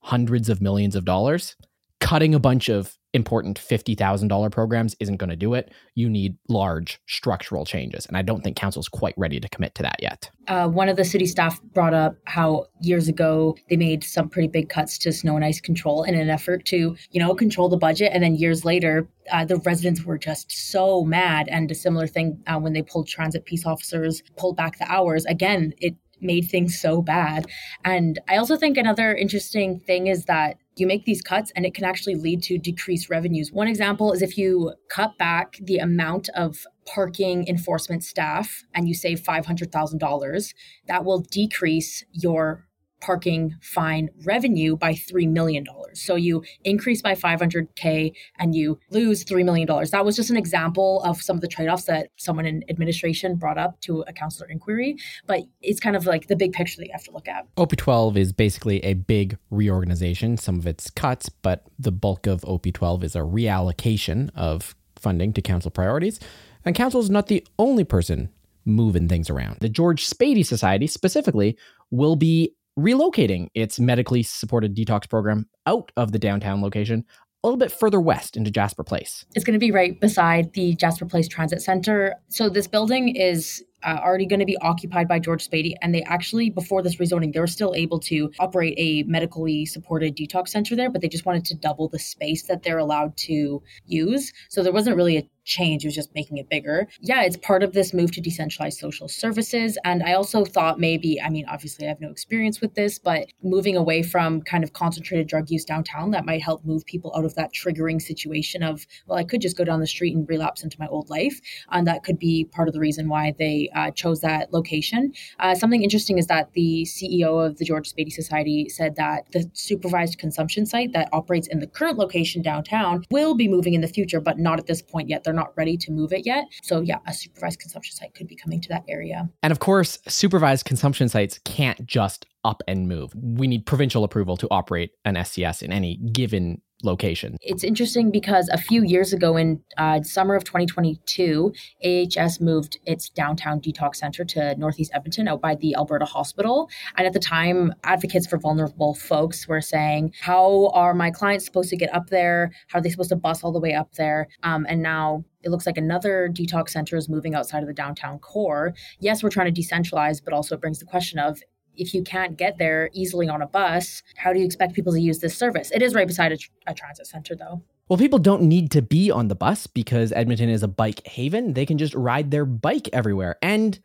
hundreds 0.00 0.48
of 0.48 0.60
millions 0.60 0.96
of 0.96 1.04
dollars, 1.04 1.56
cutting 2.00 2.34
a 2.34 2.40
bunch 2.40 2.68
of 2.68 2.98
important 3.12 3.58
$50,000 3.58 4.50
programs 4.52 4.94
isn't 5.00 5.16
going 5.16 5.30
to 5.30 5.36
do 5.36 5.54
it. 5.54 5.72
You 5.94 6.08
need 6.08 6.36
large 6.48 7.00
structural 7.06 7.64
changes. 7.64 8.06
And 8.06 8.16
I 8.16 8.22
don't 8.22 8.42
think 8.42 8.56
council's 8.56 8.88
quite 8.88 9.14
ready 9.16 9.40
to 9.40 9.48
commit 9.48 9.74
to 9.76 9.82
that 9.82 9.96
yet. 10.00 10.30
Uh, 10.46 10.68
one 10.68 10.88
of 10.88 10.96
the 10.96 11.04
city 11.04 11.26
staff 11.26 11.60
brought 11.74 11.94
up 11.94 12.16
how 12.26 12.66
years 12.80 13.08
ago 13.08 13.56
they 13.68 13.76
made 13.76 14.04
some 14.04 14.28
pretty 14.28 14.48
big 14.48 14.68
cuts 14.68 14.98
to 14.98 15.12
snow 15.12 15.36
and 15.36 15.44
ice 15.44 15.60
control 15.60 16.02
in 16.04 16.14
an 16.14 16.30
effort 16.30 16.64
to, 16.66 16.96
you 17.10 17.20
know, 17.20 17.34
control 17.34 17.68
the 17.68 17.76
budget. 17.76 18.10
And 18.12 18.22
then 18.22 18.36
years 18.36 18.64
later, 18.64 19.08
uh, 19.32 19.44
the 19.44 19.56
residents 19.58 20.04
were 20.04 20.18
just 20.18 20.50
so 20.50 21.04
mad. 21.04 21.48
And 21.48 21.70
a 21.70 21.74
similar 21.74 22.06
thing 22.06 22.40
uh, 22.46 22.58
when 22.58 22.72
they 22.72 22.82
pulled 22.82 23.08
transit 23.08 23.44
peace 23.44 23.66
officers, 23.66 24.22
pulled 24.36 24.56
back 24.56 24.78
the 24.78 24.90
hours. 24.90 25.24
Again, 25.26 25.72
it 25.78 25.94
made 26.20 26.42
things 26.42 26.78
so 26.78 27.02
bad. 27.02 27.46
And 27.84 28.18
I 28.28 28.36
also 28.36 28.56
think 28.56 28.76
another 28.76 29.14
interesting 29.14 29.80
thing 29.80 30.06
is 30.06 30.24
that 30.26 30.58
you 30.80 30.86
make 30.86 31.04
these 31.04 31.22
cuts 31.22 31.52
and 31.54 31.64
it 31.66 31.74
can 31.74 31.84
actually 31.84 32.14
lead 32.14 32.42
to 32.44 32.58
decreased 32.58 33.10
revenues. 33.10 33.52
One 33.52 33.68
example 33.68 34.12
is 34.12 34.22
if 34.22 34.38
you 34.38 34.74
cut 34.88 35.16
back 35.18 35.58
the 35.60 35.78
amount 35.78 36.28
of 36.34 36.66
parking 36.86 37.46
enforcement 37.46 38.02
staff 38.02 38.64
and 38.74 38.88
you 38.88 38.94
save 38.94 39.20
$500,000, 39.20 40.54
that 40.86 41.04
will 41.04 41.20
decrease 41.20 42.04
your 42.12 42.66
parking 43.00 43.56
fine 43.60 44.10
revenue 44.24 44.76
by 44.76 44.94
$3 44.94 45.28
million. 45.28 45.64
So 45.94 46.14
you 46.14 46.44
increase 46.64 47.02
by 47.02 47.14
500K 47.14 48.12
and 48.38 48.54
you 48.54 48.78
lose 48.90 49.24
$3 49.24 49.44
million. 49.44 49.66
That 49.90 50.04
was 50.04 50.16
just 50.16 50.30
an 50.30 50.36
example 50.36 51.02
of 51.04 51.20
some 51.20 51.36
of 51.36 51.42
the 51.42 51.48
trade 51.48 51.68
offs 51.68 51.84
that 51.84 52.08
someone 52.16 52.46
in 52.46 52.64
administration 52.68 53.36
brought 53.36 53.58
up 53.58 53.80
to 53.82 54.04
a 54.06 54.12
councillor 54.12 54.48
inquiry. 54.48 54.96
But 55.26 55.42
it's 55.60 55.80
kind 55.80 55.96
of 55.96 56.06
like 56.06 56.28
the 56.28 56.36
big 56.36 56.52
picture 56.52 56.76
that 56.78 56.86
you 56.86 56.92
have 56.92 57.04
to 57.04 57.12
look 57.12 57.28
at. 57.28 57.46
OP12 57.56 58.16
is 58.16 58.32
basically 58.32 58.84
a 58.84 58.94
big 58.94 59.38
reorganization. 59.50 60.36
Some 60.36 60.58
of 60.58 60.66
it's 60.66 60.90
cuts, 60.90 61.28
but 61.28 61.66
the 61.78 61.92
bulk 61.92 62.26
of 62.26 62.42
OP12 62.42 63.04
is 63.04 63.16
a 63.16 63.20
reallocation 63.20 64.30
of 64.34 64.74
funding 64.96 65.32
to 65.32 65.42
council 65.42 65.70
priorities. 65.70 66.20
And 66.64 66.74
council 66.74 67.00
is 67.00 67.10
not 67.10 67.28
the 67.28 67.46
only 67.58 67.84
person 67.84 68.28
moving 68.64 69.08
things 69.08 69.30
around. 69.30 69.58
The 69.60 69.68
George 69.68 70.08
Spady 70.08 70.44
Society 70.44 70.86
specifically 70.86 71.56
will 71.90 72.16
be 72.16 72.54
relocating 72.78 73.48
its 73.54 73.78
medically 73.78 74.22
supported 74.22 74.74
detox 74.76 75.08
program 75.08 75.46
out 75.66 75.92
of 75.96 76.12
the 76.12 76.18
downtown 76.18 76.62
location 76.62 77.04
a 77.42 77.46
little 77.46 77.58
bit 77.58 77.72
further 77.72 78.00
west 78.00 78.36
into 78.36 78.50
Jasper 78.50 78.84
Place. 78.84 79.24
It's 79.34 79.44
going 79.44 79.54
to 79.54 79.58
be 79.58 79.70
right 79.70 79.98
beside 79.98 80.52
the 80.52 80.74
Jasper 80.74 81.06
Place 81.06 81.26
Transit 81.26 81.62
Center. 81.62 82.14
So 82.28 82.50
this 82.50 82.66
building 82.66 83.16
is 83.16 83.64
uh, 83.82 84.00
already 84.02 84.26
going 84.26 84.40
to 84.40 84.46
be 84.46 84.56
occupied 84.58 85.08
by 85.08 85.18
George 85.18 85.48
Spady. 85.48 85.74
And 85.82 85.94
they 85.94 86.02
actually, 86.02 86.50
before 86.50 86.82
this 86.82 86.96
rezoning, 86.96 87.32
they 87.32 87.40
were 87.40 87.46
still 87.46 87.74
able 87.74 87.98
to 88.00 88.30
operate 88.38 88.74
a 88.78 89.02
medically 89.04 89.66
supported 89.66 90.16
detox 90.16 90.48
center 90.48 90.74
there, 90.76 90.90
but 90.90 91.00
they 91.00 91.08
just 91.08 91.26
wanted 91.26 91.44
to 91.46 91.54
double 91.54 91.88
the 91.88 91.98
space 91.98 92.44
that 92.44 92.62
they're 92.62 92.78
allowed 92.78 93.16
to 93.18 93.62
use. 93.86 94.32
So 94.48 94.62
there 94.62 94.72
wasn't 94.72 94.96
really 94.96 95.18
a 95.18 95.28
change, 95.44 95.84
it 95.84 95.88
was 95.88 95.94
just 95.94 96.14
making 96.14 96.36
it 96.36 96.48
bigger. 96.48 96.86
Yeah, 97.00 97.22
it's 97.22 97.36
part 97.36 97.62
of 97.62 97.72
this 97.72 97.92
move 97.92 98.12
to 98.12 98.20
decentralize 98.20 98.74
social 98.74 99.08
services. 99.08 99.78
And 99.84 100.02
I 100.02 100.12
also 100.12 100.44
thought 100.44 100.78
maybe, 100.78 101.20
I 101.20 101.28
mean, 101.30 101.44
obviously 101.50 101.86
I 101.86 101.88
have 101.88 102.00
no 102.00 102.10
experience 102.10 102.60
with 102.60 102.74
this, 102.74 102.98
but 102.98 103.26
moving 103.42 103.76
away 103.76 104.02
from 104.02 104.42
kind 104.42 104.62
of 104.62 104.74
concentrated 104.74 105.26
drug 105.26 105.50
use 105.50 105.64
downtown, 105.64 106.10
that 106.12 106.26
might 106.26 106.42
help 106.42 106.64
move 106.64 106.84
people 106.84 107.12
out 107.16 107.24
of 107.24 107.34
that 107.34 107.50
triggering 107.52 108.00
situation 108.00 108.62
of, 108.62 108.86
well, 109.06 109.18
I 109.18 109.24
could 109.24 109.40
just 109.40 109.56
go 109.56 109.64
down 109.64 109.80
the 109.80 109.86
street 109.86 110.14
and 110.14 110.28
relapse 110.28 110.62
into 110.62 110.78
my 110.78 110.86
old 110.86 111.10
life. 111.10 111.40
And 111.70 111.86
that 111.86 112.04
could 112.04 112.18
be 112.18 112.44
part 112.44 112.68
of 112.68 112.74
the 112.74 112.80
reason 112.80 113.08
why 113.08 113.34
they 113.38 113.50
they 113.50 113.69
uh, 113.74 113.90
chose 113.90 114.20
that 114.20 114.52
location. 114.52 115.12
Uh, 115.38 115.54
something 115.54 115.82
interesting 115.82 116.18
is 116.18 116.26
that 116.26 116.52
the 116.52 116.84
CEO 116.84 117.44
of 117.44 117.58
the 117.58 117.64
George 117.64 117.92
Spady 117.92 118.12
Society 118.12 118.68
said 118.68 118.96
that 118.96 119.30
the 119.32 119.50
supervised 119.54 120.18
consumption 120.18 120.66
site 120.66 120.92
that 120.92 121.08
operates 121.12 121.48
in 121.48 121.60
the 121.60 121.66
current 121.66 121.98
location 121.98 122.42
downtown 122.42 123.04
will 123.10 123.34
be 123.34 123.48
moving 123.48 123.74
in 123.74 123.80
the 123.80 123.88
future, 123.88 124.20
but 124.20 124.38
not 124.38 124.58
at 124.58 124.66
this 124.66 124.82
point 124.82 125.08
yet. 125.08 125.24
They're 125.24 125.34
not 125.34 125.56
ready 125.56 125.76
to 125.78 125.92
move 125.92 126.12
it 126.12 126.26
yet. 126.26 126.44
So, 126.62 126.80
yeah, 126.80 126.98
a 127.06 127.12
supervised 127.12 127.60
consumption 127.60 127.94
site 127.94 128.14
could 128.14 128.26
be 128.26 128.36
coming 128.36 128.60
to 128.60 128.68
that 128.70 128.84
area. 128.88 129.28
And 129.42 129.50
of 129.50 129.58
course, 129.58 129.98
supervised 130.08 130.64
consumption 130.64 131.08
sites 131.08 131.38
can't 131.44 131.84
just 131.86 132.26
up 132.44 132.62
and 132.66 132.88
move. 132.88 133.12
We 133.14 133.46
need 133.46 133.66
provincial 133.66 134.04
approval 134.04 134.36
to 134.38 134.48
operate 134.50 134.92
an 135.04 135.14
SCS 135.14 135.62
in 135.62 135.72
any 135.72 135.96
given 135.96 136.62
location. 136.84 137.36
It's 137.40 137.64
interesting 137.64 138.10
because 138.10 138.48
a 138.48 138.58
few 138.58 138.82
years 138.82 139.12
ago 139.12 139.36
in 139.36 139.62
uh, 139.76 140.02
summer 140.02 140.34
of 140.34 140.44
2022, 140.44 141.52
AHS 141.84 142.40
moved 142.40 142.78
its 142.86 143.08
downtown 143.10 143.60
detox 143.60 143.96
center 143.96 144.24
to 144.24 144.54
Northeast 144.56 144.90
Edmonton 144.94 145.28
out 145.28 145.40
by 145.40 145.54
the 145.54 145.74
Alberta 145.74 146.04
Hospital. 146.04 146.68
And 146.96 147.06
at 147.06 147.12
the 147.12 147.20
time, 147.20 147.74
advocates 147.84 148.26
for 148.26 148.38
vulnerable 148.38 148.94
folks 148.94 149.46
were 149.48 149.60
saying, 149.60 150.12
How 150.20 150.68
are 150.74 150.94
my 150.94 151.10
clients 151.10 151.44
supposed 151.44 151.70
to 151.70 151.76
get 151.76 151.94
up 151.94 152.10
there? 152.10 152.50
How 152.68 152.78
are 152.78 152.82
they 152.82 152.90
supposed 152.90 153.10
to 153.10 153.16
bus 153.16 153.44
all 153.44 153.52
the 153.52 153.60
way 153.60 153.74
up 153.74 153.92
there? 153.92 154.28
Um, 154.42 154.66
and 154.68 154.82
now 154.82 155.24
it 155.42 155.50
looks 155.50 155.66
like 155.66 155.78
another 155.78 156.28
detox 156.30 156.70
center 156.70 156.96
is 156.96 157.08
moving 157.08 157.34
outside 157.34 157.62
of 157.62 157.66
the 157.66 157.74
downtown 157.74 158.18
core. 158.18 158.74
Yes, 158.98 159.22
we're 159.22 159.30
trying 159.30 159.52
to 159.52 159.60
decentralize, 159.60 160.22
but 160.22 160.34
also 160.34 160.54
it 160.54 160.60
brings 160.60 160.78
the 160.78 160.84
question 160.84 161.18
of 161.18 161.42
if 161.76 161.94
you 161.94 162.02
can't 162.02 162.36
get 162.36 162.58
there 162.58 162.90
easily 162.92 163.28
on 163.28 163.42
a 163.42 163.46
bus, 163.46 164.02
how 164.16 164.32
do 164.32 164.38
you 164.38 164.44
expect 164.44 164.74
people 164.74 164.92
to 164.92 165.00
use 165.00 165.18
this 165.18 165.36
service? 165.36 165.70
It 165.72 165.82
is 165.82 165.94
right 165.94 166.06
beside 166.06 166.32
a, 166.32 166.36
tr- 166.36 166.50
a 166.66 166.74
transit 166.74 167.06
center, 167.06 167.34
though. 167.34 167.62
Well, 167.88 167.98
people 167.98 168.18
don't 168.18 168.42
need 168.42 168.70
to 168.72 168.82
be 168.82 169.10
on 169.10 169.28
the 169.28 169.34
bus 169.34 169.66
because 169.66 170.12
Edmonton 170.12 170.48
is 170.48 170.62
a 170.62 170.68
bike 170.68 171.06
haven. 171.06 171.54
They 171.54 171.66
can 171.66 171.76
just 171.76 171.94
ride 171.94 172.30
their 172.30 172.44
bike 172.44 172.88
everywhere. 172.92 173.36
And 173.42 173.80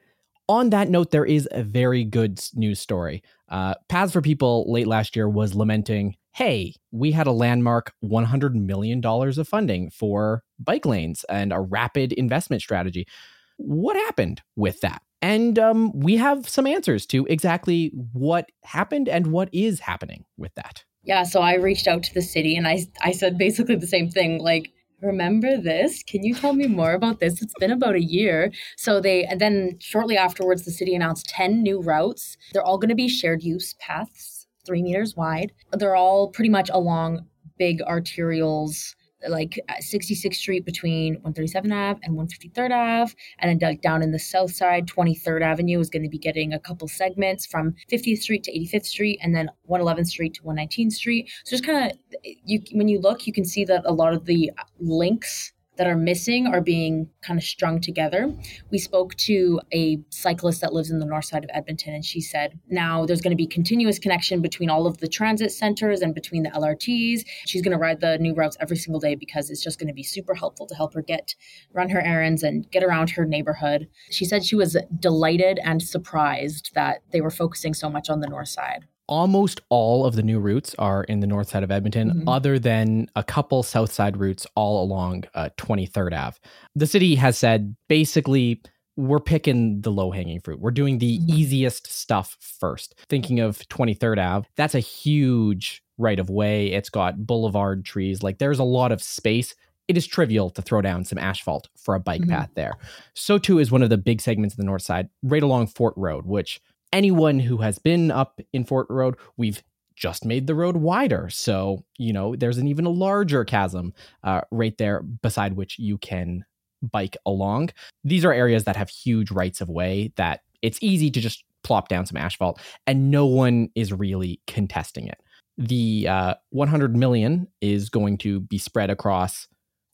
on 0.48 0.70
that 0.70 0.90
note, 0.90 1.12
there 1.12 1.26
is 1.26 1.48
a 1.52 1.64
very 1.64 2.04
good 2.04 2.40
news 2.54 2.80
story. 2.80 3.24
Uh, 3.50 3.74
Paths 3.90 4.14
for 4.14 4.22
People 4.22 4.72
late 4.72 4.88
last 4.88 5.16
year 5.16 5.28
was 5.28 5.56
lamenting 5.56 6.16
hey, 6.36 6.76
we 6.92 7.14
had 7.14 7.28
a 7.28 7.32
landmark 7.32 7.94
$100 8.04 8.54
million 8.56 9.02
of 9.06 9.48
funding 9.48 9.90
for 9.90 10.44
bike 10.60 10.86
lanes 10.86 11.24
and 11.30 11.54
a 11.54 11.62
rapid 11.62 12.12
investment 12.12 12.62
strategy. 12.62 13.08
What 13.56 13.96
happened 13.96 14.42
with 14.58 14.82
that? 14.82 15.02
And 15.26 15.58
um, 15.58 15.92
we 16.00 16.18
have 16.18 16.48
some 16.48 16.68
answers 16.68 17.08
to 17.08 17.26
exactly 17.26 17.92
what 18.14 18.52
happened 18.64 19.10
and 19.10 19.32
what 19.32 19.50
is 19.52 19.80
happening 19.80 20.24
with 20.38 20.54
that. 20.54 20.84
Yeah, 21.04 21.24
so 21.24 21.42
I 21.42 21.56
reached 21.56 21.88
out 21.88 22.04
to 22.04 22.14
the 22.14 22.22
city 22.22 22.56
and 22.56 22.68
I, 22.68 22.86
I 23.02 23.12
said 23.12 23.36
basically 23.36 23.76
the 23.76 23.88
same 23.88 24.08
thing 24.08 24.38
like, 24.38 24.70
remember 25.02 25.58
this? 25.58 26.04
Can 26.04 26.24
you 26.24 26.36
tell 26.36 26.54
me 26.54 26.68
more 26.68 26.94
about 26.94 27.22
this? 27.22 27.42
It's 27.42 27.56
been 27.60 27.72
about 27.72 27.96
a 27.96 28.04
year. 28.04 28.52
So 28.78 29.02
they, 29.02 29.24
and 29.24 29.42
then 29.42 29.78
shortly 29.80 30.16
afterwards, 30.16 30.64
the 30.64 30.70
city 30.70 30.94
announced 30.94 31.28
10 31.30 31.64
new 31.64 31.82
routes. 31.82 32.38
They're 32.54 32.62
all 32.62 32.78
going 32.78 32.90
to 32.90 32.96
be 32.96 33.10
shared 33.10 33.42
use 33.42 33.74
paths, 33.80 34.46
three 34.64 34.84
meters 34.84 35.16
wide. 35.16 35.54
They're 35.72 35.96
all 35.96 36.30
pretty 36.30 36.50
much 36.50 36.70
along 36.72 37.26
big 37.58 37.82
arterials 37.82 38.94
like 39.30 39.60
uh, 39.70 39.74
66th 39.82 40.36
Street 40.36 40.66
between 40.66 41.16
137 41.16 41.72
Ave 41.72 42.00
and 42.04 42.18
153rd 42.18 42.72
Ave. 42.72 43.14
And 43.40 43.62
then 43.62 43.78
down 43.82 44.02
in 44.02 44.12
the 44.12 44.20
south 44.20 44.54
side, 44.54 44.88
23rd 44.88 45.42
Avenue 45.42 45.80
is 45.80 45.90
going 45.90 46.04
to 46.04 46.10
be 46.10 46.18
getting 46.18 46.54
a 46.54 46.60
couple 46.60 46.88
segments 46.88 47.46
from 47.46 47.76
50th 47.92 48.20
Street 48.20 48.44
to 48.44 48.52
85th 48.52 48.86
Street 48.86 49.20
and 49.22 49.36
then 49.36 49.50
111th 49.70 50.08
Street 50.08 50.34
to 50.36 50.42
119th 50.44 50.94
Street. 50.94 51.30
So 51.44 51.52
just 51.52 51.66
kind 51.66 51.92
of, 51.92 51.98
you 52.24 52.62
when 52.74 52.88
you 52.88 53.00
look, 53.00 53.28
you 53.28 53.34
can 53.34 53.46
see 53.46 53.66
that 53.66 53.84
a 53.86 53.94
lot 53.94 54.14
of 54.14 54.26
the 54.26 54.52
uh, 54.58 54.64
links 54.80 55.54
that 55.78 55.88
are 55.88 55.96
missing 55.96 56.48
are 56.48 56.62
being 56.62 57.10
kind 57.22 57.40
of 57.40 57.44
strung 57.44 57.80
together. 57.82 58.34
We 58.72 58.78
spoke 58.78 59.16
to 59.16 59.60
a 59.74 60.00
cyclist 60.10 60.62
that 60.62 60.74
lives 60.74 60.92
in 60.92 61.00
the 61.00 61.06
north 61.06 61.26
side 61.26 61.44
of 61.44 61.50
Edmonton, 61.54 61.94
and 61.94 62.06
she 62.06 62.22
said 62.22 62.60
now 62.70 63.06
there's 63.06 63.22
going 63.22 63.32
to 63.32 63.38
be 63.38 63.48
continuous 63.48 64.00
connection 64.00 64.42
between 64.42 64.70
all 64.70 64.88
of 64.88 64.98
the 65.00 65.08
transit 65.08 65.52
centers 65.52 66.02
and 66.02 66.14
between 66.14 66.44
the 66.44 66.50
LRTs. 66.50 67.26
She's 67.46 67.62
going 67.62 67.72
to 67.72 67.78
ride 67.78 68.02
the 68.02 68.18
new 68.18 68.34
routes 68.34 68.58
every 68.60 68.78
single 68.78 69.00
day 69.00 69.16
because 69.16 69.50
it's 69.50 69.64
just 69.64 69.80
going 69.80 69.88
to 69.88 69.94
be 69.94 70.04
super 70.04 70.34
helpful 70.34 70.68
to 70.68 70.76
help 70.76 70.94
her 70.94 71.02
get 71.02 71.36
run 71.74 71.90
her 71.90 72.02
errands 72.02 72.44
and 72.44 72.70
get 72.72 72.84
around 72.84 73.12
her 73.12 73.26
neighborhood. 73.26 73.88
She 74.12 74.26
said 74.26 74.46
she 74.46 74.56
was 74.56 74.78
delighted 75.00 75.60
and 75.64 75.82
surprised 75.82 76.72
that 76.76 77.02
they 77.12 77.22
were 77.22 77.32
focusing 77.32 77.74
so 77.74 77.90
much 77.90 78.10
on 78.10 78.20
the 78.20 78.28
north 78.28 78.50
side 78.50 78.86
almost 79.08 79.62
all 79.70 80.06
of 80.06 80.16
the 80.16 80.24
new 80.24 80.40
routes 80.40 80.76
are 80.80 81.04
in 81.04 81.20
the 81.20 81.28
north 81.28 81.50
side 81.50 81.64
of 81.64 81.72
Edmonton, 81.72 82.10
mm-hmm. 82.10 82.30
other 82.30 82.60
than 82.60 83.08
a 83.16 83.24
couple 83.24 83.64
south 83.64 83.92
side 83.92 84.18
routes 84.18 84.48
all 84.56 84.84
along 84.84 85.26
uh, 85.34 85.50
23rd 85.58 86.14
Ave. 86.14 86.38
The 86.76 86.88
city 86.88 87.16
has 87.16 87.38
said 87.38 87.76
basically 87.88 88.62
we're 88.98 89.20
picking 89.20 89.82
the 89.82 89.92
low 89.92 90.12
hanging 90.12 90.40
fruit. 90.40 90.60
We're 90.60 90.72
doing 90.72 91.00
the 91.00 91.20
mm-hmm. 91.20 91.36
easiest 91.36 91.92
stuff 91.92 92.38
first. 92.40 92.96
Thinking 93.10 93.40
of 93.40 93.58
23rd 93.60 94.18
Ave, 94.18 94.48
that's 94.56 94.76
a 94.76 94.80
huge 94.80 95.84
right 95.98 96.20
of 96.20 96.30
way. 96.30 96.68
It's 96.72 96.90
got 96.90 97.26
boulevard 97.26 97.86
trees. 97.86 98.24
Like 98.24 98.38
there's 98.38 98.60
a 98.60 98.64
lot 98.64 98.92
of 98.92 99.02
space. 99.02 99.54
It 99.88 99.98
is 99.98 100.08
trivial 100.08 100.50
to 100.52 100.62
throw 100.62 100.82
down 100.82 101.06
some 101.06 101.20
asphalt 101.20 101.68
for 101.78 101.94
a 101.94 102.00
bike 102.00 102.22
mm-hmm. 102.22 102.32
path 102.32 102.50
there. 102.56 102.78
So 103.14 103.38
too 103.38 103.60
is 103.60 103.72
one 103.72 103.84
of 103.84 103.90
the 103.90 103.98
big 103.98 104.22
segments 104.22 104.56
of 104.56 104.58
the 104.58 104.64
north 104.64 104.82
side, 104.82 105.10
right 105.22 105.44
along 105.44 105.68
Fort 105.68 105.94
Road, 105.96 106.26
which 106.26 106.62
anyone 106.94 107.40
who 107.40 107.58
has 107.58 107.80
been 107.80 108.12
up 108.12 108.40
in 108.54 108.64
Fort 108.64 108.88
Road, 108.90 109.16
we've 109.38 109.62
just 109.96 110.26
made 110.26 110.48
the 110.48 110.56
road 110.56 110.78
wider. 110.78 111.30
So, 111.30 111.86
you 111.98 112.14
know, 112.14 112.36
there's 112.36 112.58
an 112.58 112.68
even 112.68 112.86
larger 112.86 113.46
chasm 113.46 113.94
uh, 114.24 114.42
right 114.52 114.78
there 114.78 115.02
beside 115.02 115.54
which 115.54 115.80
you 115.80 115.98
can 115.98 116.46
bike 116.82 117.18
along. 117.26 117.70
These 118.04 118.26
are 118.26 118.34
areas 118.34 118.66
that 118.66 118.76
have 118.76 118.90
huge 118.90 119.32
rights 119.32 119.62
of 119.62 119.70
way 119.70 120.12
that 120.18 120.42
it's 120.62 120.80
easy 120.82 121.10
to 121.12 121.22
just 121.22 121.44
plop 121.64 121.88
down 121.88 122.06
some 122.06 122.18
asphalt 122.18 122.60
and 122.86 123.10
no 123.10 123.26
one 123.26 123.70
is 123.76 123.92
really 123.92 124.40
contesting 124.48 125.08
it. 125.08 125.20
The 125.58 126.08
uh, 126.08 126.36
100 126.50 126.96
million 126.96 127.48
is 127.62 127.90
going 127.90 128.18
to 128.20 128.42
be 128.42 128.58
spread 128.58 128.90
across 128.90 129.48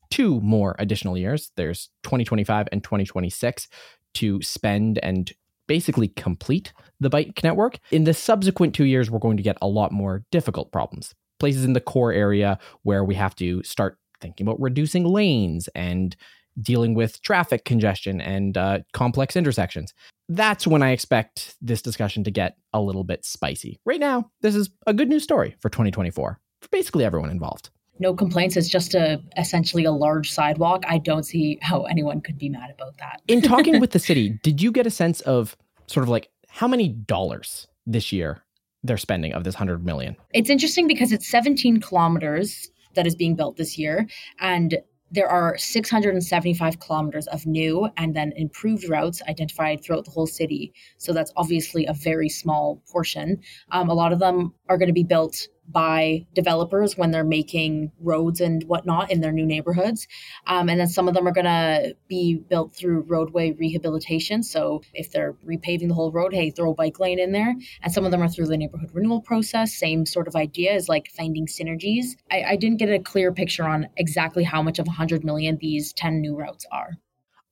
two 0.09 0.41
more 0.41 0.75
additional 0.79 1.17
years. 1.17 1.51
There's 1.55 1.89
2025 2.03 2.67
and 2.71 2.83
2026 2.83 3.67
to 4.15 4.41
spend 4.41 4.99
and 5.01 5.31
basically 5.71 6.09
complete 6.09 6.73
the 6.99 7.09
bike 7.09 7.41
network. 7.45 7.79
In 7.91 8.03
the 8.03 8.13
subsequent 8.13 8.75
two 8.75 8.83
years, 8.83 9.09
we're 9.09 9.19
going 9.19 9.37
to 9.37 9.43
get 9.43 9.57
a 9.61 9.67
lot 9.69 9.93
more 9.93 10.25
difficult 10.29 10.69
problems. 10.73 11.15
Places 11.39 11.63
in 11.63 11.71
the 11.71 11.79
core 11.79 12.11
area 12.11 12.59
where 12.83 13.05
we 13.05 13.15
have 13.15 13.33
to 13.35 13.63
start 13.63 13.97
thinking 14.19 14.45
about 14.45 14.59
reducing 14.59 15.05
lanes 15.05 15.69
and 15.73 16.17
dealing 16.61 16.93
with 16.93 17.21
traffic 17.21 17.63
congestion 17.63 18.19
and 18.19 18.57
uh, 18.57 18.79
complex 18.91 19.37
intersections. 19.37 19.93
That's 20.27 20.67
when 20.67 20.83
I 20.83 20.91
expect 20.91 21.55
this 21.61 21.81
discussion 21.81 22.25
to 22.25 22.31
get 22.31 22.57
a 22.73 22.81
little 22.81 23.05
bit 23.05 23.23
spicy. 23.23 23.79
Right 23.85 24.01
now, 24.01 24.29
this 24.41 24.55
is 24.55 24.71
a 24.87 24.93
good 24.93 25.07
news 25.07 25.23
story 25.23 25.55
for 25.61 25.69
2024 25.69 26.37
for 26.61 26.69
basically 26.69 27.05
everyone 27.05 27.29
involved 27.29 27.69
no 28.01 28.13
complaints. 28.15 28.57
It's 28.57 28.67
just 28.67 28.95
a 28.95 29.21
essentially 29.37 29.85
a 29.85 29.91
large 29.91 30.31
sidewalk. 30.31 30.83
I 30.87 30.97
don't 30.97 31.23
see 31.23 31.59
how 31.61 31.83
anyone 31.83 32.19
could 32.19 32.37
be 32.37 32.49
mad 32.49 32.71
about 32.71 32.97
that. 32.97 33.21
In 33.27 33.41
talking 33.41 33.79
with 33.79 33.91
the 33.91 33.99
city, 34.09 34.39
did 34.43 34.61
you 34.61 34.71
get 34.71 34.87
a 34.87 34.91
sense 34.91 35.21
of 35.21 35.55
sort 35.85 36.03
of 36.03 36.09
like 36.09 36.29
how 36.49 36.67
many 36.67 36.89
dollars 36.89 37.67
this 37.85 38.11
year 38.11 38.43
they're 38.83 38.97
spending 38.97 39.33
of 39.33 39.43
this 39.43 39.55
100 39.55 39.85
million? 39.85 40.17
It's 40.33 40.49
interesting 40.49 40.87
because 40.87 41.11
it's 41.11 41.29
17 41.29 41.79
kilometers 41.79 42.71
that 42.95 43.05
is 43.05 43.15
being 43.15 43.35
built 43.35 43.55
this 43.55 43.77
year 43.77 44.07
and 44.39 44.77
there 45.13 45.27
are 45.27 45.57
675 45.57 46.79
kilometers 46.79 47.27
of 47.27 47.45
new 47.45 47.89
and 47.97 48.15
then 48.15 48.31
improved 48.37 48.87
routes 48.87 49.21
identified 49.27 49.83
throughout 49.83 50.05
the 50.05 50.11
whole 50.11 50.25
city. 50.25 50.73
So 50.97 51.11
that's 51.11 51.33
obviously 51.35 51.85
a 51.85 51.93
very 51.93 52.29
small 52.29 52.81
portion. 52.89 53.41
Um, 53.71 53.89
a 53.89 53.93
lot 53.93 54.13
of 54.13 54.19
them 54.19 54.53
are 54.69 54.77
going 54.77 54.87
to 54.87 54.93
be 54.93 55.03
built 55.03 55.47
by 55.71 56.25
developers 56.33 56.97
when 56.97 57.11
they're 57.11 57.23
making 57.23 57.91
roads 57.99 58.41
and 58.41 58.63
whatnot 58.63 59.11
in 59.11 59.21
their 59.21 59.31
new 59.31 59.45
neighborhoods. 59.45 60.07
Um, 60.47 60.69
and 60.69 60.79
then 60.79 60.87
some 60.87 61.07
of 61.07 61.13
them 61.13 61.27
are 61.27 61.31
going 61.31 61.45
to 61.45 61.95
be 62.07 62.35
built 62.35 62.75
through 62.75 63.01
roadway 63.01 63.51
rehabilitation. 63.51 64.43
So 64.43 64.81
if 64.93 65.11
they're 65.11 65.33
repaving 65.45 65.87
the 65.87 65.93
whole 65.93 66.11
road, 66.11 66.33
hey, 66.33 66.51
throw 66.51 66.71
a 66.71 66.75
bike 66.75 66.99
lane 66.99 67.19
in 67.19 67.31
there. 67.31 67.55
And 67.81 67.93
some 67.93 68.05
of 68.05 68.11
them 68.11 68.21
are 68.21 68.29
through 68.29 68.47
the 68.47 68.57
neighborhood 68.57 68.91
renewal 68.93 69.21
process. 69.21 69.73
Same 69.73 70.05
sort 70.05 70.27
of 70.27 70.35
idea 70.35 70.73
is 70.73 70.89
like 70.89 71.09
finding 71.15 71.47
synergies. 71.47 72.15
I, 72.31 72.43
I 72.43 72.55
didn't 72.55 72.77
get 72.77 72.89
a 72.89 72.99
clear 72.99 73.31
picture 73.31 73.67
on 73.67 73.87
exactly 73.97 74.43
how 74.43 74.61
much 74.61 74.79
of 74.79 74.87
100 74.87 75.23
million 75.23 75.57
these 75.59 75.93
10 75.93 76.21
new 76.21 76.35
routes 76.35 76.65
are. 76.71 76.91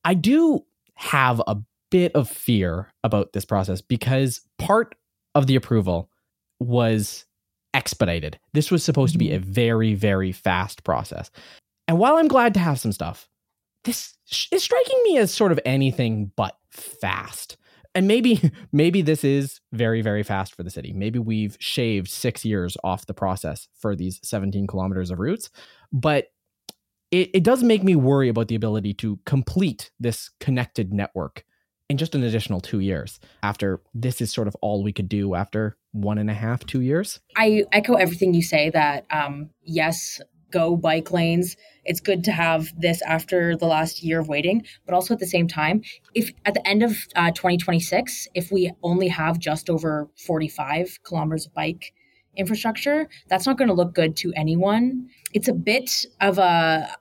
I 0.04 0.14
do 0.14 0.64
have 0.94 1.42
a 1.46 1.56
bit 1.90 2.12
of 2.14 2.28
fear 2.28 2.92
about 3.02 3.32
this 3.32 3.44
process 3.44 3.80
because 3.80 4.40
part 4.58 4.94
of 5.34 5.46
the 5.46 5.56
approval 5.56 6.08
was 6.58 7.24
expedited. 7.74 8.38
This 8.52 8.70
was 8.70 8.84
supposed 8.84 9.12
to 9.12 9.18
be 9.18 9.32
a 9.32 9.38
mm-hmm. 9.38 9.52
very, 9.52 9.94
very 9.94 10.32
fast 10.32 10.84
process. 10.84 11.30
And 11.88 11.98
while 11.98 12.16
I'm 12.16 12.28
glad 12.28 12.54
to 12.54 12.60
have 12.60 12.80
some 12.80 12.92
stuff, 12.92 13.28
this 13.84 14.14
is 14.52 14.62
striking 14.62 15.00
me 15.04 15.18
as 15.18 15.32
sort 15.32 15.52
of 15.52 15.60
anything 15.64 16.32
but 16.36 16.56
fast. 16.70 17.56
And 17.94 18.06
maybe, 18.06 18.52
maybe 18.72 19.02
this 19.02 19.24
is 19.24 19.60
very, 19.72 20.02
very 20.02 20.22
fast 20.22 20.54
for 20.54 20.62
the 20.62 20.70
city. 20.70 20.92
Maybe 20.92 21.18
we've 21.18 21.56
shaved 21.60 22.08
six 22.08 22.44
years 22.44 22.76
off 22.84 23.06
the 23.06 23.14
process 23.14 23.68
for 23.74 23.96
these 23.96 24.20
17 24.22 24.66
kilometers 24.66 25.10
of 25.10 25.18
routes. 25.18 25.50
But 25.92 26.28
it, 27.10 27.30
it 27.34 27.42
does 27.42 27.62
make 27.62 27.82
me 27.82 27.96
worry 27.96 28.28
about 28.28 28.48
the 28.48 28.54
ability 28.54 28.94
to 28.94 29.18
complete 29.26 29.90
this 29.98 30.30
connected 30.38 30.92
network 30.92 31.44
in 31.88 31.96
just 31.96 32.14
an 32.14 32.22
additional 32.22 32.60
two 32.60 32.78
years 32.78 33.18
after 33.42 33.80
this 33.92 34.20
is 34.20 34.32
sort 34.32 34.46
of 34.46 34.54
all 34.60 34.84
we 34.84 34.92
could 34.92 35.08
do 35.08 35.34
after 35.34 35.76
one 35.92 36.18
and 36.18 36.30
a 36.30 36.34
half, 36.34 36.64
two 36.64 36.80
years. 36.80 37.20
I 37.36 37.64
echo 37.72 37.94
everything 37.94 38.34
you 38.34 38.42
say 38.42 38.70
that 38.70 39.06
um, 39.10 39.50
yes, 39.62 40.20
go 40.50 40.76
bike 40.76 41.10
lanes. 41.10 41.56
It's 41.84 42.00
good 42.00 42.24
to 42.24 42.32
have 42.32 42.68
this 42.78 43.02
after 43.02 43.56
the 43.56 43.66
last 43.66 44.02
year 44.02 44.20
of 44.20 44.28
waiting, 44.28 44.64
but 44.86 44.94
also 44.94 45.14
at 45.14 45.20
the 45.20 45.26
same 45.26 45.48
time, 45.48 45.82
if 46.14 46.30
at 46.44 46.54
the 46.54 46.66
end 46.66 46.82
of 46.82 46.96
uh, 47.16 47.30
2026, 47.30 48.28
if 48.34 48.52
we 48.52 48.72
only 48.82 49.08
have 49.08 49.38
just 49.38 49.70
over 49.70 50.08
45 50.16 51.00
kilometers 51.02 51.46
of 51.46 51.54
bike 51.54 51.92
infrastructure, 52.36 53.08
that's 53.28 53.46
not 53.46 53.58
going 53.58 53.68
to 53.68 53.74
look 53.74 53.94
good 53.94 54.16
to 54.16 54.32
anyone. 54.36 55.08
It's 55.32 55.48
a 55.48 55.52
bit 55.52 56.06
of 56.20 56.38
a 56.38 56.94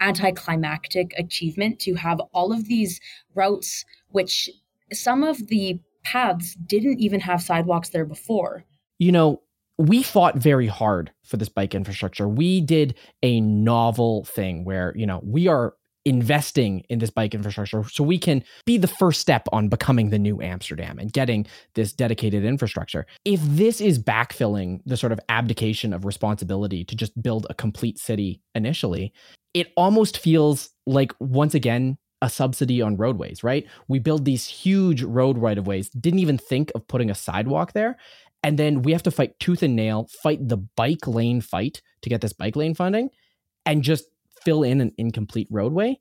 anticlimactic 0.00 1.12
achievement 1.16 1.80
to 1.80 1.94
have 1.94 2.20
all 2.32 2.52
of 2.52 2.66
these 2.66 3.00
routes, 3.34 3.84
which 4.10 4.50
some 4.92 5.24
of 5.24 5.46
the 5.48 5.80
paths 6.06 6.54
didn't 6.66 7.00
even 7.00 7.20
have 7.20 7.42
sidewalks 7.42 7.88
there 7.88 8.04
before. 8.04 8.64
You 8.98 9.12
know, 9.12 9.42
we 9.78 10.02
fought 10.02 10.36
very 10.36 10.68
hard 10.68 11.12
for 11.24 11.36
this 11.36 11.48
bike 11.48 11.74
infrastructure. 11.74 12.28
We 12.28 12.60
did 12.60 12.94
a 13.22 13.40
novel 13.40 14.24
thing 14.24 14.64
where, 14.64 14.92
you 14.96 15.06
know, 15.06 15.20
we 15.22 15.48
are 15.48 15.74
investing 16.04 16.84
in 16.88 17.00
this 17.00 17.10
bike 17.10 17.34
infrastructure 17.34 17.82
so 17.90 18.04
we 18.04 18.16
can 18.16 18.42
be 18.64 18.78
the 18.78 18.86
first 18.86 19.20
step 19.20 19.48
on 19.50 19.68
becoming 19.68 20.10
the 20.10 20.18
new 20.20 20.40
Amsterdam 20.40 21.00
and 21.00 21.12
getting 21.12 21.44
this 21.74 21.92
dedicated 21.92 22.44
infrastructure. 22.44 23.04
If 23.24 23.40
this 23.42 23.80
is 23.80 23.98
backfilling 23.98 24.80
the 24.86 24.96
sort 24.96 25.10
of 25.10 25.18
abdication 25.28 25.92
of 25.92 26.04
responsibility 26.04 26.84
to 26.84 26.94
just 26.94 27.20
build 27.20 27.48
a 27.50 27.54
complete 27.54 27.98
city 27.98 28.40
initially, 28.54 29.12
it 29.52 29.72
almost 29.76 30.18
feels 30.18 30.70
like 30.86 31.12
once 31.18 31.54
again 31.54 31.98
a 32.22 32.30
subsidy 32.30 32.80
on 32.80 32.96
roadways, 32.96 33.44
right? 33.44 33.66
We 33.88 33.98
build 33.98 34.24
these 34.24 34.46
huge 34.46 35.02
road 35.02 35.38
right 35.38 35.58
of 35.58 35.66
ways, 35.66 35.90
didn't 35.90 36.20
even 36.20 36.38
think 36.38 36.72
of 36.74 36.88
putting 36.88 37.10
a 37.10 37.14
sidewalk 37.14 37.72
there. 37.72 37.98
And 38.42 38.58
then 38.58 38.82
we 38.82 38.92
have 38.92 39.02
to 39.04 39.10
fight 39.10 39.38
tooth 39.40 39.62
and 39.62 39.76
nail, 39.76 40.08
fight 40.22 40.46
the 40.46 40.56
bike 40.56 41.06
lane 41.06 41.40
fight 41.40 41.82
to 42.02 42.08
get 42.08 42.20
this 42.20 42.32
bike 42.32 42.56
lane 42.56 42.74
funding 42.74 43.10
and 43.64 43.82
just 43.82 44.04
fill 44.44 44.62
in 44.62 44.80
an 44.80 44.92
incomplete 44.96 45.48
roadway. 45.50 45.98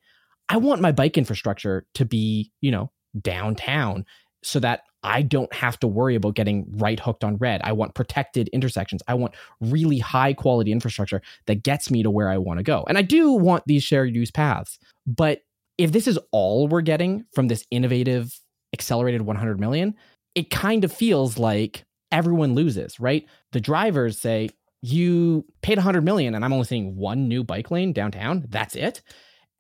I 0.48 0.58
want 0.58 0.82
my 0.82 0.92
bike 0.92 1.18
infrastructure 1.18 1.86
to 1.96 2.06
be, 2.06 2.52
you 2.62 2.72
know, 2.72 2.92
downtown 3.20 4.06
so 4.44 4.60
that 4.60 4.82
I 5.02 5.22
don't 5.22 5.52
have 5.54 5.80
to 5.80 5.88
worry 5.88 6.16
about 6.16 6.36
getting 6.36 6.66
right 6.78 7.00
hooked 7.00 7.24
on 7.24 7.38
red. 7.38 7.62
I 7.64 7.72
want 7.72 7.96
protected 7.96 8.48
intersections. 8.50 9.02
I 9.08 9.16
want 9.16 9.36
really 9.60 10.00
high 10.00 10.34
quality 10.34 10.72
infrastructure 10.72 11.22
that 11.46 11.64
gets 11.64 11.90
me 11.90 12.04
to 12.04 12.12
where 12.12 12.30
I 12.30 12.38
want 12.38 12.60
to 12.60 12.64
go. 12.64 12.84
And 12.88 12.98
I 12.98 13.02
do 13.02 13.32
want 13.32 13.64
these 13.66 13.84
shared 13.84 14.16
use 14.16 14.32
paths. 14.32 14.78
But 15.08 15.42
if 15.78 15.92
this 15.92 16.08
is 16.08 16.20
all 16.32 16.68
we're 16.68 16.82
getting 16.82 17.26
from 17.34 17.48
this 17.48 17.66
innovative 17.72 18.40
accelerated 18.74 19.22
100 19.22 19.60
million, 19.60 19.96
it 20.36 20.50
kind 20.50 20.84
of 20.84 20.92
feels 20.92 21.38
like 21.38 21.86
everyone 22.12 22.56
loses, 22.56 23.00
right? 23.00 23.26
The 23.52 23.62
drivers 23.62 24.20
say, 24.20 24.50
you 24.82 25.46
paid 25.62 25.78
100 25.78 26.04
million 26.04 26.36
and 26.36 26.46
I'm 26.46 26.54
only 26.54 26.66
seeing 26.66 26.96
one 26.96 27.28
new 27.28 27.44
bike 27.44 27.72
lane 27.72 27.94
downtown. 27.94 28.46
That's 28.50 28.76
it. 28.76 29.02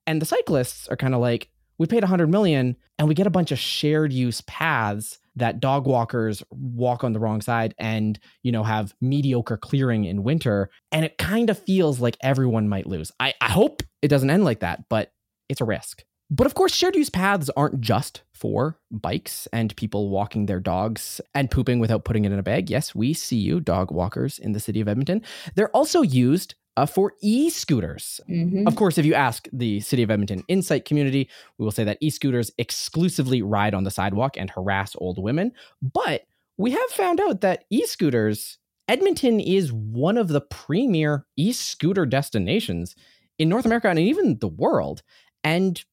And 0.05 0.21
the 0.21 0.25
cyclists 0.25 0.87
are 0.87 0.97
kind 0.97 1.15
of 1.15 1.21
like, 1.21 1.49
we 1.77 1.87
paid 1.87 2.03
100 2.03 2.27
million 2.27 2.75
and 2.97 3.07
we 3.07 3.15
get 3.15 3.27
a 3.27 3.31
bunch 3.31 3.51
of 3.51 3.59
shared 3.59 4.13
use 4.13 4.41
paths 4.41 5.19
that 5.35 5.59
dog 5.59 5.85
walkers 5.85 6.43
walk 6.51 7.03
on 7.03 7.13
the 7.13 7.19
wrong 7.19 7.41
side 7.41 7.75
and 7.77 8.19
you 8.43 8.51
know 8.51 8.63
have 8.63 8.93
mediocre 9.01 9.57
clearing 9.57 10.05
in 10.05 10.23
winter 10.23 10.69
and 10.91 11.03
it 11.03 11.17
kind 11.17 11.49
of 11.49 11.59
feels 11.59 11.99
like 11.99 12.17
everyone 12.21 12.69
might 12.69 12.87
lose 12.87 13.11
I, 13.19 13.33
I 13.41 13.49
hope 13.49 13.83
it 14.01 14.07
doesn't 14.07 14.29
end 14.29 14.45
like 14.45 14.61
that 14.61 14.85
but 14.89 15.11
it's 15.49 15.61
a 15.61 15.65
risk 15.65 16.03
but 16.29 16.47
of 16.47 16.55
course, 16.55 16.73
shared 16.73 16.95
use 16.95 17.09
paths 17.09 17.51
aren't 17.55 17.81
just 17.81 18.23
for 18.33 18.79
bikes 18.89 19.47
and 19.53 19.75
people 19.75 20.09
walking 20.09 20.45
their 20.45 20.59
dogs 20.59 21.21
and 21.35 21.51
pooping 21.51 21.79
without 21.79 22.03
putting 22.03 22.25
it 22.25 22.31
in 22.31 22.39
a 22.39 22.43
bag. 22.43 22.69
Yes, 22.69 22.95
we 22.95 23.13
see 23.13 23.37
you, 23.37 23.59
dog 23.59 23.91
walkers 23.91 24.39
in 24.39 24.53
the 24.53 24.59
city 24.59 24.81
of 24.81 24.87
Edmonton. 24.87 25.21
They're 25.55 25.69
also 25.69 26.01
used 26.01 26.55
uh, 26.77 26.85
for 26.85 27.13
e 27.21 27.49
scooters. 27.49 28.19
Mm-hmm. 28.29 28.67
Of 28.67 28.75
course, 28.75 28.97
if 28.97 29.05
you 29.05 29.13
ask 29.13 29.47
the 29.53 29.79
City 29.81 30.03
of 30.03 30.11
Edmonton 30.11 30.43
Insight 30.47 30.83
community, 30.83 31.29
we 31.57 31.63
will 31.63 31.71
say 31.71 31.83
that 31.83 31.99
e 32.01 32.09
scooters 32.09 32.51
exclusively 32.57 33.41
ride 33.41 33.73
on 33.73 33.83
the 33.83 33.91
sidewalk 33.91 34.35
and 34.35 34.49
harass 34.49 34.95
old 34.97 35.21
women. 35.21 35.51
But 35.81 36.23
we 36.57 36.71
have 36.71 36.89
found 36.89 37.21
out 37.21 37.41
that 37.41 37.65
e 37.69 37.85
scooters, 37.85 38.57
Edmonton 38.89 39.39
is 39.39 39.71
one 39.71 40.17
of 40.17 40.27
the 40.27 40.41
premier 40.41 41.25
e 41.37 41.53
scooter 41.53 42.05
destinations 42.05 42.95
in 43.37 43.49
North 43.49 43.65
America 43.65 43.89
and 43.89 43.99
even 43.99 44.39
the 44.39 44.47
world. 44.47 45.01
And 45.45 45.85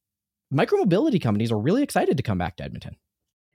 micromobility 0.53 1.23
companies 1.23 1.53
are 1.53 1.59
really 1.59 1.83
excited 1.83 2.17
to 2.17 2.23
come 2.23 2.39
back 2.39 2.57
to 2.57 2.65
Edmonton. 2.65 2.97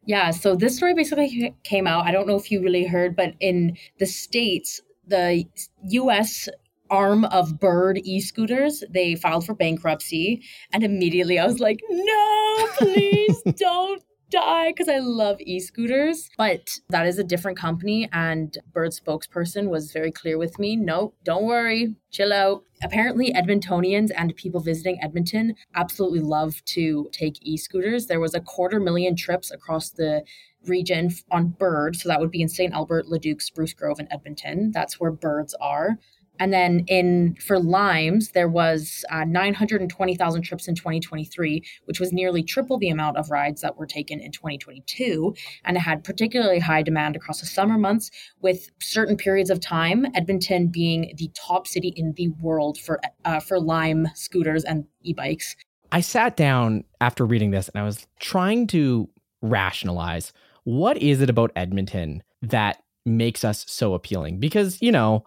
Yeah, 0.05 0.31
so 0.31 0.55
this 0.55 0.77
story 0.77 0.93
basically 0.93 1.53
came 1.63 1.87
out. 1.87 2.05
I 2.05 2.11
don't 2.11 2.27
know 2.27 2.37
if 2.37 2.49
you 2.49 2.61
really 2.61 2.85
heard, 2.85 3.15
but 3.15 3.33
in 3.41 3.75
the 3.99 4.05
States, 4.05 4.79
the 5.05 5.43
US 5.89 6.47
arm 6.89 7.25
of 7.25 7.59
Bird 7.59 7.99
e 8.03 8.21
scooters, 8.21 8.83
they 8.89 9.15
filed 9.15 9.45
for 9.45 9.55
bankruptcy. 9.55 10.43
And 10.71 10.83
immediately 10.83 11.39
I 11.39 11.45
was 11.45 11.59
like, 11.59 11.81
no, 11.89 12.67
please 12.77 13.41
don't 13.57 14.03
die 14.29 14.69
because 14.69 14.87
I 14.87 14.99
love 14.99 15.41
e 15.41 15.59
scooters. 15.59 16.29
But 16.37 16.79
that 16.89 17.07
is 17.07 17.17
a 17.17 17.23
different 17.23 17.57
company. 17.57 18.07
And 18.13 18.57
Bird 18.71 18.91
spokesperson 18.91 19.69
was 19.69 19.91
very 19.91 20.11
clear 20.11 20.37
with 20.37 20.59
me 20.59 20.75
no, 20.75 21.13
don't 21.23 21.45
worry, 21.45 21.95
chill 22.11 22.31
out. 22.31 22.63
Apparently, 22.83 23.33
Edmontonians 23.33 24.11
and 24.15 24.35
people 24.35 24.59
visiting 24.59 24.99
Edmonton 25.01 25.55
absolutely 25.75 26.19
love 26.19 26.63
to 26.65 27.09
take 27.11 27.37
e 27.41 27.57
scooters. 27.57 28.05
There 28.05 28.19
was 28.19 28.35
a 28.35 28.39
quarter 28.39 28.79
million 28.79 29.15
trips 29.15 29.49
across 29.51 29.89
the 29.89 30.23
region 30.67 31.11
on 31.31 31.49
Bird. 31.49 31.95
So 31.95 32.09
that 32.09 32.19
would 32.19 32.31
be 32.31 32.41
in 32.41 32.49
St. 32.49 32.73
Albert, 32.73 33.07
Leduc, 33.07 33.41
Spruce 33.41 33.73
Grove, 33.73 33.99
and 33.99 34.07
Edmonton. 34.11 34.71
That's 34.71 34.99
where 34.99 35.11
birds 35.11 35.55
are. 35.59 35.97
And 36.39 36.53
then 36.53 36.85
in 36.87 37.35
for 37.35 37.59
limes, 37.59 38.31
there 38.31 38.47
was 38.47 39.03
uh, 39.11 39.23
920,000 39.23 40.41
trips 40.41 40.67
in 40.67 40.75
2023, 40.75 41.63
which 41.85 41.99
was 41.99 42.13
nearly 42.13 42.43
triple 42.43 42.77
the 42.77 42.89
amount 42.89 43.17
of 43.17 43.29
rides 43.29 43.61
that 43.61 43.77
were 43.77 43.85
taken 43.85 44.19
in 44.19 44.31
2022. 44.31 45.35
And 45.65 45.77
it 45.77 45.81
had 45.81 46.03
particularly 46.03 46.59
high 46.59 46.81
demand 46.81 47.15
across 47.15 47.39
the 47.39 47.45
summer 47.45 47.77
months, 47.77 48.11
with 48.41 48.69
certain 48.81 49.17
periods 49.17 49.49
of 49.49 49.59
time, 49.59 50.05
Edmonton 50.15 50.67
being 50.67 51.13
the 51.17 51.31
top 51.33 51.67
city 51.67 51.93
in 51.95 52.13
the 52.13 52.29
world 52.41 52.77
for 52.77 52.99
uh, 53.25 53.39
for 53.39 53.59
lime 53.59 54.07
scooters 54.15 54.63
and 54.63 54.85
e-bikes. 55.03 55.55
I 55.91 56.01
sat 56.01 56.35
down 56.35 56.83
after 56.99 57.25
reading 57.25 57.51
this 57.51 57.69
and 57.69 57.81
I 57.81 57.85
was 57.85 58.07
trying 58.19 58.67
to 58.67 59.09
rationalize 59.41 60.33
what 60.63 60.97
is 60.97 61.21
it 61.21 61.29
about 61.29 61.51
Edmonton 61.55 62.21
that 62.41 62.83
makes 63.05 63.45
us 63.45 63.65
so 63.69 63.93
appealing? 63.93 64.39
Because, 64.39 64.81
you 64.81 64.91
know, 64.91 65.23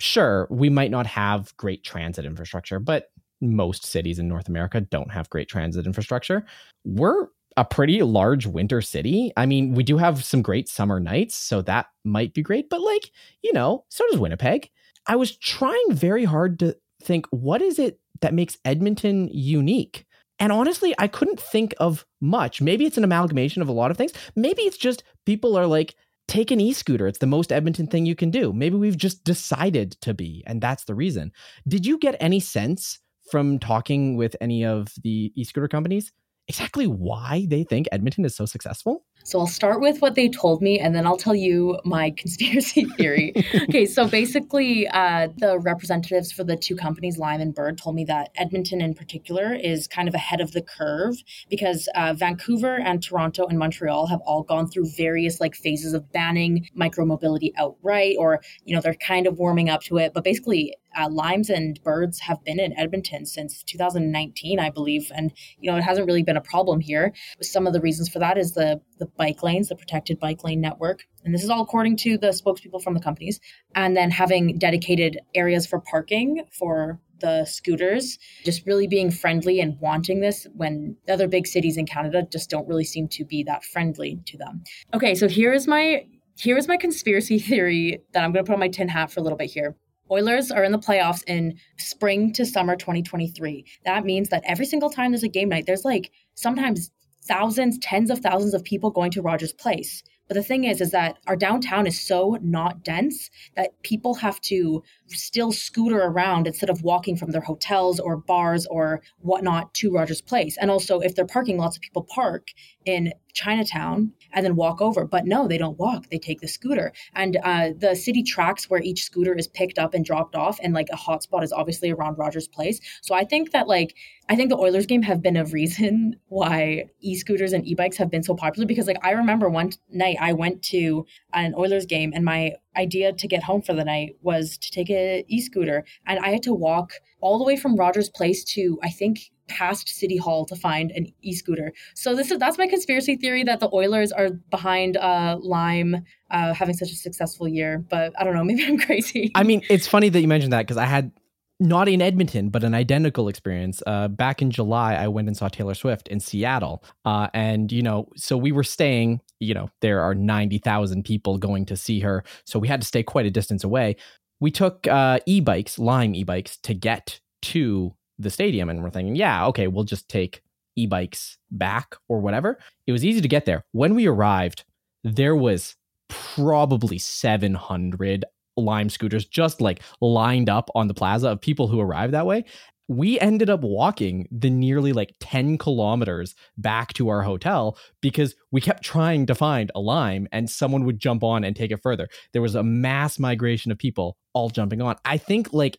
sure, 0.00 0.46
we 0.50 0.68
might 0.68 0.90
not 0.90 1.06
have 1.06 1.56
great 1.56 1.84
transit 1.84 2.24
infrastructure, 2.24 2.78
but 2.78 3.10
most 3.40 3.84
cities 3.84 4.18
in 4.18 4.28
North 4.28 4.48
America 4.48 4.80
don't 4.80 5.10
have 5.10 5.30
great 5.30 5.48
transit 5.48 5.86
infrastructure. 5.86 6.44
We're 6.84 7.28
a 7.56 7.64
pretty 7.64 8.02
large 8.02 8.46
winter 8.46 8.80
city. 8.80 9.32
I 9.36 9.46
mean, 9.46 9.74
we 9.74 9.84
do 9.84 9.96
have 9.96 10.24
some 10.24 10.42
great 10.42 10.68
summer 10.68 10.98
nights, 10.98 11.36
so 11.36 11.62
that 11.62 11.86
might 12.04 12.34
be 12.34 12.42
great, 12.42 12.68
but 12.68 12.80
like, 12.80 13.10
you 13.42 13.52
know, 13.52 13.84
so 13.90 14.04
does 14.10 14.18
Winnipeg. 14.18 14.70
I 15.06 15.16
was 15.16 15.36
trying 15.36 15.84
very 15.90 16.24
hard 16.24 16.58
to 16.60 16.76
think 17.02 17.26
what 17.30 17.62
is 17.62 17.78
it 17.78 18.00
that 18.20 18.34
makes 18.34 18.56
Edmonton 18.64 19.28
unique? 19.30 20.06
And 20.40 20.50
honestly, 20.50 20.94
I 20.98 21.06
couldn't 21.06 21.38
think 21.38 21.74
of 21.78 22.04
much. 22.20 22.60
Maybe 22.60 22.86
it's 22.86 22.96
an 22.96 23.04
amalgamation 23.04 23.62
of 23.62 23.68
a 23.68 23.72
lot 23.72 23.90
of 23.90 23.96
things. 23.96 24.12
Maybe 24.34 24.62
it's 24.62 24.76
just 24.76 25.04
people 25.26 25.56
are 25.56 25.66
like, 25.66 25.94
take 26.28 26.50
an 26.50 26.60
e-scooter. 26.60 27.06
It's 27.06 27.18
the 27.18 27.26
most 27.26 27.52
Edmonton 27.52 27.86
thing 27.86 28.06
you 28.06 28.14
can 28.14 28.30
do. 28.30 28.52
Maybe 28.52 28.76
we've 28.76 28.96
just 28.96 29.24
decided 29.24 29.92
to 30.02 30.14
be, 30.14 30.42
and 30.46 30.60
that's 30.60 30.84
the 30.84 30.94
reason. 30.94 31.32
Did 31.68 31.86
you 31.86 31.98
get 31.98 32.16
any 32.20 32.40
sense 32.40 32.98
from 33.30 33.58
talking 33.58 34.16
with 34.16 34.36
any 34.40 34.64
of 34.64 34.88
the 35.02 35.32
e-scooter 35.34 35.68
companies 35.68 36.12
exactly 36.46 36.86
why 36.86 37.46
they 37.48 37.64
think 37.64 37.88
Edmonton 37.90 38.24
is 38.24 38.36
so 38.36 38.46
successful? 38.46 39.04
So 39.26 39.40
I'll 39.40 39.46
start 39.46 39.80
with 39.80 40.02
what 40.02 40.16
they 40.16 40.28
told 40.28 40.60
me, 40.60 40.78
and 40.78 40.94
then 40.94 41.06
I'll 41.06 41.16
tell 41.16 41.34
you 41.34 41.80
my 41.84 42.10
conspiracy 42.16 42.84
theory. 42.84 43.32
okay, 43.68 43.86
so 43.86 44.06
basically, 44.06 44.86
uh, 44.88 45.28
the 45.38 45.58
representatives 45.58 46.30
for 46.30 46.44
the 46.44 46.56
two 46.56 46.76
companies, 46.76 47.16
Lime 47.16 47.40
and 47.40 47.54
Bird, 47.54 47.78
told 47.78 47.96
me 47.96 48.04
that 48.04 48.30
Edmonton, 48.36 48.82
in 48.82 48.92
particular, 48.92 49.54
is 49.54 49.88
kind 49.88 50.08
of 50.08 50.14
ahead 50.14 50.42
of 50.42 50.52
the 50.52 50.60
curve 50.60 51.16
because 51.48 51.88
uh, 51.94 52.12
Vancouver 52.12 52.76
and 52.76 53.02
Toronto 53.02 53.46
and 53.46 53.58
Montreal 53.58 54.06
have 54.08 54.20
all 54.26 54.42
gone 54.42 54.68
through 54.68 54.90
various 54.94 55.40
like 55.40 55.54
phases 55.54 55.94
of 55.94 56.12
banning 56.12 56.68
micromobility 56.78 57.50
outright, 57.56 58.16
or 58.18 58.42
you 58.66 58.74
know 58.74 58.82
they're 58.82 58.94
kind 58.94 59.26
of 59.26 59.38
warming 59.38 59.70
up 59.70 59.82
to 59.84 59.96
it. 59.96 60.12
But 60.12 60.24
basically, 60.24 60.74
uh, 60.96 61.08
limes 61.08 61.50
and 61.50 61.82
birds 61.82 62.20
have 62.20 62.44
been 62.44 62.60
in 62.60 62.78
Edmonton 62.78 63.26
since 63.26 63.62
2019, 63.62 64.60
I 64.60 64.70
believe, 64.70 65.10
and 65.14 65.32
you 65.58 65.70
know 65.70 65.78
it 65.78 65.82
hasn't 65.82 66.06
really 66.06 66.22
been 66.22 66.36
a 66.36 66.42
problem 66.42 66.80
here. 66.80 67.12
Some 67.40 67.66
of 67.66 67.72
the 67.72 67.80
reasons 67.80 68.08
for 68.08 68.18
that 68.18 68.36
is 68.36 68.52
the 68.52 68.80
the 68.98 69.06
bike 69.06 69.42
lanes, 69.42 69.68
the 69.68 69.76
protected 69.76 70.18
bike 70.18 70.44
lane 70.44 70.60
network. 70.60 71.04
And 71.24 71.34
this 71.34 71.42
is 71.42 71.50
all 71.50 71.62
according 71.62 71.96
to 71.98 72.18
the 72.18 72.28
spokespeople 72.28 72.82
from 72.82 72.94
the 72.94 73.00
companies. 73.00 73.40
And 73.74 73.96
then 73.96 74.10
having 74.10 74.58
dedicated 74.58 75.18
areas 75.34 75.66
for 75.66 75.80
parking 75.80 76.44
for 76.52 77.00
the 77.20 77.44
scooters, 77.44 78.18
just 78.44 78.66
really 78.66 78.86
being 78.86 79.10
friendly 79.10 79.60
and 79.60 79.78
wanting 79.80 80.20
this 80.20 80.46
when 80.54 80.96
other 81.08 81.28
big 81.28 81.46
cities 81.46 81.76
in 81.76 81.86
Canada 81.86 82.26
just 82.30 82.50
don't 82.50 82.68
really 82.68 82.84
seem 82.84 83.08
to 83.08 83.24
be 83.24 83.42
that 83.44 83.64
friendly 83.64 84.20
to 84.26 84.36
them. 84.36 84.62
Okay, 84.92 85.14
so 85.14 85.28
here's 85.28 85.66
my 85.66 86.06
here's 86.36 86.68
my 86.68 86.76
conspiracy 86.76 87.38
theory 87.50 88.00
that 88.12 88.24
I'm 88.24 88.32
going 88.32 88.44
to 88.44 88.48
put 88.48 88.54
on 88.54 88.60
my 88.60 88.68
tin 88.68 88.88
hat 88.88 89.10
for 89.10 89.20
a 89.20 89.22
little 89.22 89.38
bit 89.38 89.50
here. 89.50 89.76
Oilers 90.10 90.50
are 90.50 90.64
in 90.64 90.72
the 90.72 90.78
playoffs 90.78 91.22
in 91.26 91.58
spring 91.78 92.32
to 92.34 92.44
summer 92.44 92.76
2023. 92.76 93.64
That 93.86 94.04
means 94.04 94.28
that 94.28 94.42
every 94.46 94.66
single 94.66 94.90
time 94.90 95.12
there's 95.12 95.22
a 95.22 95.28
game 95.28 95.48
night, 95.48 95.64
there's 95.66 95.84
like 95.84 96.10
sometimes 96.34 96.90
thousands, 97.26 97.78
tens 97.78 98.10
of 98.10 98.20
thousands 98.20 98.54
of 98.54 98.64
people 98.64 98.90
going 98.90 99.10
to 99.12 99.22
Rogers 99.22 99.52
Place. 99.52 100.02
But 100.28 100.34
the 100.34 100.42
thing 100.42 100.64
is, 100.64 100.80
is 100.80 100.90
that 100.92 101.18
our 101.26 101.36
downtown 101.36 101.86
is 101.86 102.00
so 102.00 102.38
not 102.40 102.82
dense 102.82 103.30
that 103.56 103.82
people 103.82 104.14
have 104.14 104.40
to 104.42 104.82
still 105.08 105.52
scooter 105.52 106.02
around 106.02 106.46
instead 106.46 106.70
of 106.70 106.82
walking 106.82 107.16
from 107.16 107.30
their 107.30 107.40
hotels 107.40 108.00
or 108.00 108.16
bars 108.16 108.66
or 108.66 109.02
whatnot 109.18 109.74
to 109.74 109.92
Rogers 109.92 110.20
Place. 110.20 110.56
And 110.58 110.70
also, 110.70 111.00
if 111.00 111.14
they're 111.14 111.26
parking, 111.26 111.58
lots 111.58 111.76
of 111.76 111.82
people 111.82 112.02
park 112.02 112.48
in 112.84 113.12
Chinatown 113.34 114.12
and 114.32 114.44
then 114.44 114.56
walk 114.56 114.80
over. 114.80 115.04
But 115.04 115.26
no, 115.26 115.46
they 115.46 115.58
don't 115.58 115.78
walk. 115.78 116.08
They 116.08 116.18
take 116.18 116.40
the 116.40 116.48
scooter. 116.48 116.92
And 117.14 117.36
uh, 117.42 117.70
the 117.76 117.94
city 117.94 118.22
tracks 118.22 118.70
where 118.70 118.80
each 118.80 119.04
scooter 119.04 119.34
is 119.34 119.48
picked 119.48 119.78
up 119.78 119.92
and 119.92 120.04
dropped 120.04 120.34
off. 120.34 120.58
And 120.62 120.72
like 120.72 120.88
a 120.92 120.96
hotspot 120.96 121.42
is 121.42 121.52
obviously 121.52 121.90
around 121.90 122.16
Rogers 122.16 122.48
Place. 122.48 122.80
So 123.02 123.14
I 123.14 123.24
think 123.24 123.50
that 123.50 123.68
like, 123.68 123.94
I 124.28 124.36
think 124.36 124.48
the 124.48 124.56
Oilers 124.56 124.86
game 124.86 125.02
have 125.02 125.20
been 125.20 125.36
a 125.36 125.44
reason 125.44 126.16
why 126.28 126.84
e 127.00 127.14
scooters 127.16 127.52
and 127.52 127.66
e 127.66 127.74
bikes 127.74 127.96
have 127.96 128.10
been 128.10 128.22
so 128.22 128.34
popular 128.34 128.66
because 128.66 128.86
like 128.86 129.04
I 129.04 129.10
remember 129.10 129.48
one 129.48 129.70
night 129.90 130.16
I 130.20 130.32
went 130.32 130.62
to 130.64 131.04
an 131.32 131.54
Oilers 131.56 131.86
game 131.86 132.12
and 132.14 132.24
my 132.24 132.52
idea 132.76 133.12
to 133.12 133.28
get 133.28 133.44
home 133.44 133.62
for 133.62 133.72
the 133.72 133.84
night 133.84 134.16
was 134.22 134.56
to 134.58 134.70
take 134.70 134.90
a 134.90 134.93
e-scooter 135.28 135.84
and 136.06 136.18
I 136.18 136.30
had 136.30 136.42
to 136.44 136.54
walk 136.54 136.92
all 137.20 137.38
the 137.38 137.44
way 137.44 137.56
from 137.56 137.76
Rogers 137.76 138.08
Place 138.08 138.44
to 138.54 138.78
I 138.82 138.90
think 138.90 139.30
past 139.48 139.88
City 139.88 140.16
Hall 140.16 140.46
to 140.46 140.56
find 140.56 140.90
an 140.92 141.06
e-scooter. 141.22 141.72
So 141.94 142.14
this 142.14 142.30
is 142.30 142.38
that's 142.38 142.58
my 142.58 142.66
conspiracy 142.66 143.16
theory 143.16 143.44
that 143.44 143.60
the 143.60 143.68
Oilers 143.72 144.12
are 144.12 144.30
behind 144.50 144.96
uh, 144.96 145.38
Lime 145.40 146.04
uh, 146.30 146.54
having 146.54 146.74
such 146.74 146.90
a 146.90 146.96
successful 146.96 147.46
year. 147.46 147.84
But 147.88 148.12
I 148.18 148.24
don't 148.24 148.34
know, 148.34 148.44
maybe 148.50 148.64
I'm 148.64 148.78
crazy. 148.78 149.32
I 149.34 149.42
mean, 149.42 149.62
it's 149.68 149.86
funny 149.86 150.08
that 150.08 150.20
you 150.20 150.28
mentioned 150.28 150.52
that 150.52 150.62
because 150.62 150.76
I 150.76 150.86
had 150.86 151.12
not 151.60 151.88
in 151.88 152.02
Edmonton, 152.02 152.48
but 152.48 152.64
an 152.64 152.74
identical 152.74 153.28
experience. 153.28 153.82
Uh, 153.86 154.08
back 154.08 154.42
in 154.42 154.50
July, 154.50 154.94
I 154.94 155.08
went 155.08 155.28
and 155.28 155.36
saw 155.36 155.48
Taylor 155.48 155.74
Swift 155.74 156.08
in 156.08 156.18
Seattle. 156.18 156.82
Uh, 157.04 157.28
and, 157.32 157.70
you 157.70 157.82
know, 157.82 158.08
so 158.16 158.36
we 158.36 158.50
were 158.50 158.64
staying, 158.64 159.20
you 159.38 159.54
know, 159.54 159.70
there 159.80 160.00
are 160.00 160.14
90,000 160.14 161.04
people 161.04 161.38
going 161.38 161.64
to 161.66 161.76
see 161.76 162.00
her. 162.00 162.24
So 162.44 162.58
we 162.58 162.66
had 162.66 162.80
to 162.80 162.86
stay 162.86 163.04
quite 163.04 163.26
a 163.26 163.30
distance 163.30 163.62
away. 163.62 163.96
We 164.40 164.50
took 164.50 164.86
uh, 164.86 165.20
e 165.26 165.40
bikes, 165.40 165.78
Lime 165.78 166.14
e 166.14 166.24
bikes, 166.24 166.56
to 166.58 166.74
get 166.74 167.20
to 167.42 167.94
the 168.18 168.30
stadium. 168.30 168.68
And 168.68 168.82
we're 168.82 168.90
thinking, 168.90 169.16
yeah, 169.16 169.46
okay, 169.46 169.66
we'll 169.68 169.84
just 169.84 170.08
take 170.08 170.42
e 170.76 170.86
bikes 170.86 171.38
back 171.50 171.96
or 172.08 172.20
whatever. 172.20 172.58
It 172.86 172.92
was 172.92 173.04
easy 173.04 173.20
to 173.20 173.28
get 173.28 173.46
there. 173.46 173.64
When 173.72 173.94
we 173.94 174.06
arrived, 174.06 174.64
there 175.02 175.36
was 175.36 175.76
probably 176.08 176.98
700 176.98 178.24
Lime 178.56 178.88
scooters 178.88 179.24
just 179.24 179.60
like 179.60 179.82
lined 180.00 180.48
up 180.48 180.70
on 180.76 180.86
the 180.86 180.94
plaza 180.94 181.28
of 181.28 181.40
people 181.40 181.66
who 181.66 181.80
arrived 181.80 182.12
that 182.14 182.26
way. 182.26 182.44
We 182.86 183.18
ended 183.18 183.48
up 183.48 183.62
walking 183.62 184.28
the 184.30 184.50
nearly 184.50 184.92
like 184.92 185.14
10 185.20 185.56
kilometers 185.58 186.34
back 186.58 186.92
to 186.94 187.08
our 187.08 187.22
hotel 187.22 187.78
because 188.02 188.34
we 188.50 188.60
kept 188.60 188.82
trying 188.82 189.26
to 189.26 189.34
find 189.34 189.70
a 189.74 189.80
lime 189.80 190.28
and 190.32 190.50
someone 190.50 190.84
would 190.84 190.98
jump 190.98 191.22
on 191.22 191.44
and 191.44 191.56
take 191.56 191.70
it 191.70 191.82
further. 191.82 192.08
There 192.32 192.42
was 192.42 192.54
a 192.54 192.62
mass 192.62 193.18
migration 193.18 193.72
of 193.72 193.78
people 193.78 194.18
all 194.34 194.50
jumping 194.50 194.82
on. 194.82 194.96
I 195.04 195.16
think 195.16 195.52
like 195.52 195.78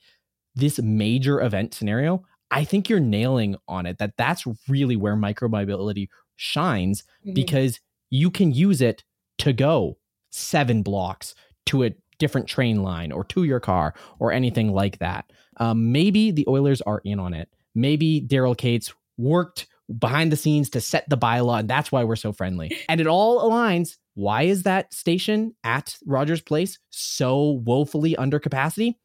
this 0.55 0.79
major 0.79 1.41
event 1.41 1.73
scenario, 1.73 2.23
I 2.49 2.63
think 2.63 2.89
you're 2.89 2.99
nailing 2.99 3.55
on 3.67 3.85
it 3.85 3.97
that 3.99 4.13
that's 4.17 4.45
really 4.67 4.95
where 4.95 5.15
micromobility 5.15 6.07
shines 6.35 7.03
mm-hmm. 7.23 7.33
because 7.33 7.79
you 8.09 8.31
can 8.31 8.51
use 8.51 8.81
it 8.81 9.03
to 9.39 9.53
go 9.53 9.97
seven 10.31 10.81
blocks 10.81 11.35
to 11.67 11.83
a 11.83 11.95
different 12.19 12.47
train 12.47 12.81
line 12.83 13.11
or 13.11 13.23
to 13.25 13.43
your 13.43 13.59
car 13.59 13.93
or 14.19 14.31
anything 14.31 14.71
like 14.71 14.99
that. 14.99 15.31
Um, 15.57 15.91
maybe 15.91 16.31
the 16.31 16.45
Oilers 16.47 16.81
are 16.81 17.01
in 17.03 17.19
on 17.19 17.33
it. 17.33 17.49
Maybe 17.73 18.21
Daryl 18.21 18.57
Katz 18.57 18.93
worked 19.17 19.67
behind 19.99 20.31
the 20.31 20.37
scenes 20.37 20.69
to 20.71 20.81
set 20.81 21.07
the 21.09 21.17
bylaw, 21.17 21.59
and 21.59 21.69
that's 21.69 21.91
why 21.91 22.03
we're 22.03 22.15
so 22.15 22.33
friendly. 22.33 22.75
And 22.89 23.01
it 23.01 23.07
all 23.07 23.49
aligns. 23.49 23.97
Why 24.13 24.43
is 24.43 24.63
that 24.63 24.93
station 24.93 25.53
at 25.63 25.97
Rogers 26.05 26.41
Place 26.41 26.79
so 26.89 27.61
woefully 27.65 28.15
under 28.15 28.39
capacity? 28.39 28.97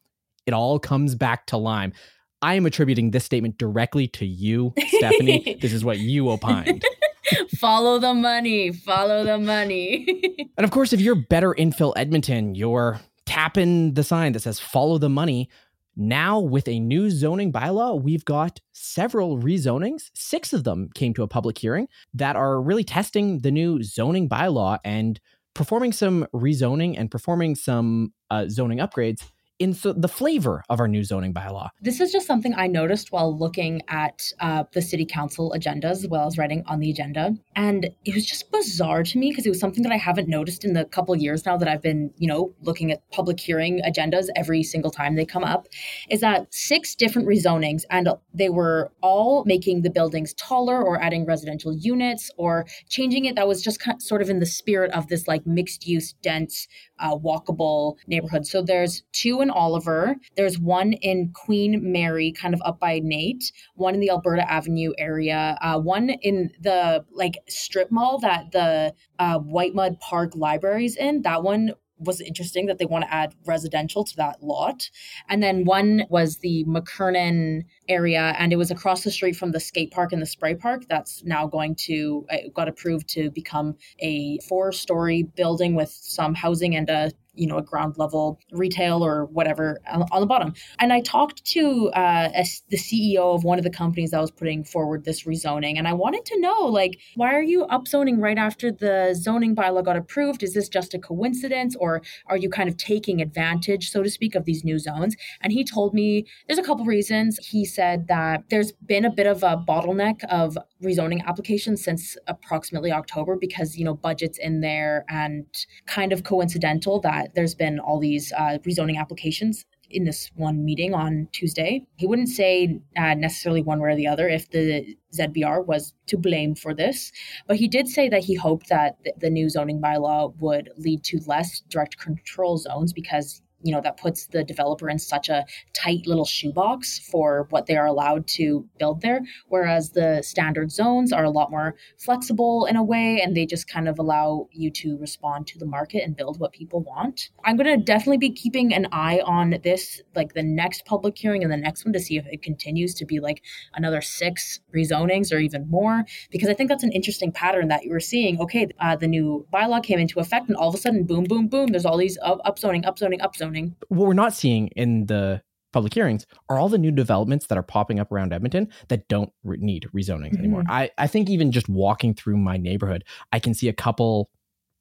It 0.45 0.53
all 0.53 0.79
comes 0.79 1.15
back 1.15 1.47
to 1.47 1.57
Lime. 1.57 1.93
I 2.41 2.55
am 2.55 2.65
attributing 2.65 3.11
this 3.11 3.25
statement 3.25 3.57
directly 3.57 4.07
to 4.09 4.25
you, 4.25 4.73
Stephanie. 4.87 5.57
this 5.61 5.73
is 5.73 5.85
what 5.85 5.99
you 5.99 6.29
opined. 6.29 6.83
follow 7.57 7.99
the 7.99 8.13
money, 8.13 8.71
follow 8.71 9.23
the 9.23 9.37
money. 9.37 10.49
and 10.57 10.63
of 10.63 10.71
course, 10.71 10.93
if 10.93 11.01
you're 11.01 11.15
better 11.15 11.53
infill 11.53 11.93
Edmonton, 11.95 12.55
you're 12.55 12.99
tapping 13.25 13.93
the 13.93 14.03
sign 14.03 14.33
that 14.33 14.41
says 14.41 14.59
follow 14.59 14.97
the 14.97 15.09
money. 15.09 15.49
Now, 15.95 16.39
with 16.39 16.67
a 16.67 16.79
new 16.79 17.09
zoning 17.09 17.51
bylaw, 17.51 18.01
we've 18.01 18.25
got 18.25 18.59
several 18.71 19.37
rezonings. 19.37 20.09
Six 20.13 20.53
of 20.53 20.63
them 20.63 20.89
came 20.95 21.13
to 21.15 21.23
a 21.23 21.27
public 21.27 21.57
hearing 21.57 21.87
that 22.13 22.35
are 22.35 22.61
really 22.61 22.83
testing 22.83 23.39
the 23.39 23.51
new 23.51 23.83
zoning 23.83 24.29
bylaw 24.29 24.79
and 24.85 25.19
performing 25.53 25.91
some 25.91 26.25
rezoning 26.33 26.95
and 26.97 27.11
performing 27.11 27.55
some 27.55 28.13
uh, 28.29 28.47
zoning 28.47 28.79
upgrades 28.79 29.21
in 29.61 29.77
the 29.83 30.07
flavor 30.07 30.63
of 30.69 30.79
our 30.79 30.87
new 30.87 31.03
zoning 31.03 31.31
bylaw. 31.31 31.69
This 31.81 32.01
is 32.01 32.11
just 32.11 32.25
something 32.25 32.55
I 32.55 32.65
noticed 32.65 33.11
while 33.11 33.37
looking 33.37 33.83
at 33.89 34.23
uh, 34.39 34.63
the 34.73 34.81
city 34.81 35.05
council 35.05 35.53
agendas 35.55 36.03
as 36.03 36.07
well 36.07 36.25
as 36.25 36.35
writing 36.35 36.63
on 36.65 36.79
the 36.79 36.89
agenda. 36.89 37.35
And 37.55 37.87
it 38.03 38.15
was 38.15 38.25
just 38.25 38.51
bizarre 38.51 39.03
to 39.03 39.19
me 39.19 39.29
because 39.29 39.45
it 39.45 39.49
was 39.49 39.59
something 39.59 39.83
that 39.83 39.91
I 39.91 39.97
haven't 39.97 40.27
noticed 40.27 40.65
in 40.65 40.73
the 40.73 40.85
couple 40.85 41.15
years 41.15 41.45
now 41.45 41.57
that 41.57 41.67
I've 41.67 41.83
been, 41.83 42.11
you 42.17 42.27
know, 42.27 42.55
looking 42.63 42.91
at 42.91 43.07
public 43.11 43.39
hearing 43.39 43.83
agendas 43.87 44.29
every 44.35 44.63
single 44.63 44.89
time 44.89 45.15
they 45.15 45.25
come 45.25 45.43
up. 45.43 45.67
Is 46.09 46.21
that 46.21 46.51
six 46.51 46.95
different 46.95 47.27
rezonings 47.27 47.83
and 47.91 48.09
they 48.33 48.49
were 48.49 48.91
all 49.01 49.43
making 49.45 49.83
the 49.83 49.91
buildings 49.91 50.33
taller 50.33 50.81
or 50.81 50.99
adding 50.99 51.23
residential 51.27 51.71
units 51.71 52.31
or 52.35 52.65
changing 52.89 53.25
it 53.25 53.35
that 53.35 53.47
was 53.47 53.61
just 53.61 53.79
kind 53.79 53.97
of, 53.97 54.01
sort 54.01 54.23
of 54.23 54.29
in 54.31 54.39
the 54.39 54.47
spirit 54.47 54.91
of 54.91 55.07
this 55.07 55.27
like 55.27 55.45
mixed 55.45 55.85
use, 55.85 56.13
dense, 56.23 56.67
uh, 56.97 57.15
walkable 57.15 57.97
neighborhood. 58.07 58.47
So 58.47 58.63
there's 58.63 59.03
two 59.11 59.41
in 59.41 59.50
Oliver. 59.51 60.15
There's 60.35 60.59
one 60.59 60.93
in 60.93 61.31
Queen 61.33 61.91
Mary, 61.91 62.31
kind 62.31 62.53
of 62.53 62.61
up 62.63 62.79
by 62.79 62.99
NAIT. 63.03 63.51
One 63.75 63.93
in 63.93 63.99
the 63.99 64.09
Alberta 64.09 64.49
Avenue 64.51 64.93
area. 64.97 65.57
Uh, 65.61 65.79
one 65.79 66.09
in 66.09 66.51
the 66.59 67.05
like 67.11 67.37
strip 67.47 67.91
mall 67.91 68.19
that 68.19 68.51
the 68.51 68.93
uh, 69.19 69.39
Whitemud 69.39 69.99
Park 69.99 70.35
Libraries 70.35 70.95
in. 70.95 71.21
That 71.21 71.43
one 71.43 71.73
was 72.01 72.19
interesting 72.19 72.65
that 72.65 72.79
they 72.79 72.85
want 72.85 73.03
to 73.03 73.13
add 73.13 73.33
residential 73.45 74.03
to 74.03 74.15
that 74.17 74.41
lot. 74.41 74.89
And 75.29 75.41
then 75.41 75.65
one 75.65 76.03
was 76.09 76.37
the 76.37 76.65
McKernan 76.65 77.63
area, 77.87 78.35
and 78.37 78.51
it 78.51 78.55
was 78.55 78.71
across 78.71 79.03
the 79.03 79.11
street 79.11 79.35
from 79.35 79.51
the 79.51 79.59
skate 79.59 79.91
park 79.91 80.11
and 80.11 80.21
the 80.21 80.25
spray 80.25 80.55
park. 80.55 80.83
That's 80.89 81.23
now 81.23 81.47
going 81.47 81.75
to, 81.81 82.25
uh, 82.31 82.37
got 82.53 82.67
approved 82.67 83.07
to 83.09 83.29
become 83.31 83.75
a 83.99 84.39
four 84.39 84.71
story 84.71 85.23
building 85.23 85.75
with 85.75 85.89
some 85.89 86.33
housing 86.33 86.75
and 86.75 86.89
a 86.89 87.11
you 87.33 87.47
know 87.47 87.57
a 87.57 87.61
ground 87.61 87.95
level 87.97 88.39
retail 88.51 89.03
or 89.03 89.25
whatever 89.25 89.79
on 89.89 90.19
the 90.19 90.27
bottom. 90.27 90.53
And 90.79 90.91
i 90.93 91.01
talked 91.01 91.43
to 91.45 91.89
uh, 91.93 92.29
a, 92.35 92.45
the 92.69 92.77
ceo 92.77 93.35
of 93.35 93.43
one 93.43 93.57
of 93.57 93.63
the 93.63 93.69
companies 93.69 94.11
that 94.11 94.21
was 94.21 94.31
putting 94.31 94.63
forward 94.63 95.05
this 95.05 95.23
rezoning 95.23 95.77
and 95.77 95.87
i 95.87 95.93
wanted 95.93 96.25
to 96.25 96.39
know 96.39 96.65
like 96.65 96.97
why 97.15 97.33
are 97.33 97.43
you 97.43 97.65
upzoning 97.65 98.19
right 98.19 98.37
after 98.37 98.71
the 98.71 99.13
zoning 99.13 99.55
bylaw 99.55 99.83
got 99.83 99.97
approved? 99.97 100.43
Is 100.43 100.53
this 100.53 100.69
just 100.69 100.93
a 100.93 100.99
coincidence 100.99 101.75
or 101.75 102.01
are 102.27 102.37
you 102.37 102.49
kind 102.49 102.69
of 102.69 102.77
taking 102.77 103.21
advantage 103.21 103.89
so 103.89 104.03
to 104.03 104.09
speak 104.09 104.35
of 104.35 104.45
these 104.45 104.63
new 104.63 104.79
zones? 104.79 105.15
And 105.41 105.53
he 105.53 105.63
told 105.63 105.93
me 105.93 106.25
there's 106.47 106.59
a 106.59 106.63
couple 106.63 106.85
reasons. 106.85 107.37
He 107.45 107.65
said 107.65 108.07
that 108.07 108.45
there's 108.49 108.71
been 108.71 109.05
a 109.05 109.11
bit 109.11 109.27
of 109.27 109.43
a 109.43 109.57
bottleneck 109.57 110.23
of 110.25 110.57
rezoning 110.83 111.23
applications 111.25 111.83
since 111.83 112.17
approximately 112.27 112.91
october 112.91 113.35
because 113.39 113.77
you 113.77 113.85
know 113.85 113.93
budgets 113.93 114.37
in 114.37 114.61
there 114.61 115.05
and 115.09 115.45
kind 115.85 116.11
of 116.11 116.23
coincidental 116.23 116.99
that 116.99 117.33
there's 117.35 117.55
been 117.55 117.79
all 117.79 117.99
these 117.99 118.31
uh, 118.33 118.57
rezoning 118.65 118.97
applications 118.97 119.65
in 119.93 120.05
this 120.05 120.31
one 120.35 120.63
meeting 120.63 120.93
on 120.93 121.27
Tuesday. 121.31 121.85
He 121.97 122.07
wouldn't 122.07 122.29
say 122.29 122.79
uh, 122.97 123.13
necessarily 123.13 123.61
one 123.61 123.79
way 123.79 123.91
or 123.91 123.95
the 123.95 124.07
other 124.07 124.27
if 124.27 124.49
the 124.49 124.95
ZBR 125.13 125.65
was 125.65 125.93
to 126.07 126.17
blame 126.17 126.55
for 126.55 126.73
this, 126.73 127.11
but 127.47 127.57
he 127.57 127.67
did 127.67 127.87
say 127.87 128.09
that 128.09 128.23
he 128.23 128.35
hoped 128.35 128.69
that 128.69 128.97
the 129.17 129.29
new 129.29 129.49
zoning 129.49 129.81
bylaw 129.81 130.33
would 130.39 130.69
lead 130.77 131.03
to 131.05 131.19
less 131.27 131.61
direct 131.69 131.97
control 131.97 132.57
zones 132.57 132.93
because 132.93 133.41
you 133.63 133.71
know 133.71 133.81
that 133.81 133.97
puts 133.97 134.27
the 134.27 134.43
developer 134.43 134.89
in 134.89 134.99
such 134.99 135.29
a 135.29 135.45
tight 135.73 136.07
little 136.07 136.25
shoebox 136.25 136.99
for 136.99 137.47
what 137.49 137.65
they 137.65 137.77
are 137.77 137.85
allowed 137.85 138.27
to 138.27 138.67
build 138.79 139.01
there. 139.01 139.21
Whereas 139.47 139.91
the 139.91 140.21
standard 140.21 140.71
zones 140.71 141.11
are 141.11 141.23
a 141.23 141.29
lot 141.29 141.51
more 141.51 141.75
flexible 141.97 142.65
in 142.65 142.75
a 142.75 142.83
way 142.83 143.21
and 143.21 143.35
they 143.35 143.45
just 143.45 143.67
kind 143.67 143.87
of 143.87 143.99
allow 143.99 144.47
you 144.51 144.71
to 144.71 144.97
respond 144.97 145.47
to 145.47 145.59
the 145.59 145.65
market 145.65 146.03
and 146.03 146.15
build 146.15 146.39
what 146.39 146.53
people 146.53 146.81
want. 146.81 147.29
I'm 147.45 147.57
going 147.57 147.79
to 147.79 147.83
definitely 147.83 148.17
be 148.17 148.31
keeping 148.31 148.73
an 148.73 148.87
eye 148.91 149.21
on 149.25 149.59
this 149.63 150.01
like 150.15 150.33
the 150.33 150.43
next 150.43 150.85
public 150.85 151.17
hearing 151.17 151.43
and 151.43 151.51
the 151.51 151.57
next 151.57 151.85
one 151.85 151.93
to 151.93 151.99
see 151.99 152.17
if 152.17 152.25
it 152.27 152.41
continues 152.41 152.93
to 152.95 153.05
be 153.05 153.19
like 153.19 153.41
another 153.73 154.01
six 154.01 154.59
rezonings 154.75 155.33
or 155.33 155.37
even 155.37 155.69
more 155.69 156.03
because 156.31 156.49
i 156.49 156.53
think 156.53 156.69
that's 156.69 156.83
an 156.83 156.91
interesting 156.91 157.31
pattern 157.31 157.67
that 157.67 157.83
you 157.83 157.91
were 157.91 157.99
seeing. 157.99 158.39
Okay 158.39 158.67
uh, 158.79 158.95
the 158.95 159.07
new 159.07 159.45
bylaw 159.53 159.83
came 159.83 159.99
into 159.99 160.19
effect 160.19 160.47
and 160.47 160.57
all 160.57 160.69
of 160.69 160.75
a 160.75 160.77
sudden 160.77 161.03
boom 161.05 161.23
boom 161.23 161.47
boom 161.47 161.67
there's 161.67 161.85
all 161.85 161.97
these 161.97 162.17
up- 162.21 162.41
upzoning 162.45 162.83
upzoning 162.85 163.21
upzoning 163.51 163.73
what 163.89 164.07
we're 164.07 164.13
not 164.13 164.33
seeing 164.33 164.67
in 164.69 165.05
the 165.07 165.41
public 165.71 165.93
hearings 165.93 166.25
are 166.49 166.59
all 166.59 166.69
the 166.69 166.77
new 166.77 166.91
developments 166.91 167.47
that 167.47 167.57
are 167.57 167.63
popping 167.63 167.99
up 167.99 168.11
around 168.11 168.33
Edmonton 168.33 168.67
that 168.89 169.07
don't 169.07 169.31
re- 169.43 169.57
need 169.59 169.87
rezoning 169.95 170.31
mm-hmm. 170.31 170.39
anymore. 170.39 170.63
I, 170.67 170.89
I 170.97 171.07
think 171.07 171.29
even 171.29 171.51
just 171.51 171.69
walking 171.69 172.13
through 172.13 172.37
my 172.37 172.57
neighborhood, 172.57 173.05
I 173.31 173.39
can 173.39 173.53
see 173.53 173.69
a 173.69 173.73
couple 173.73 174.29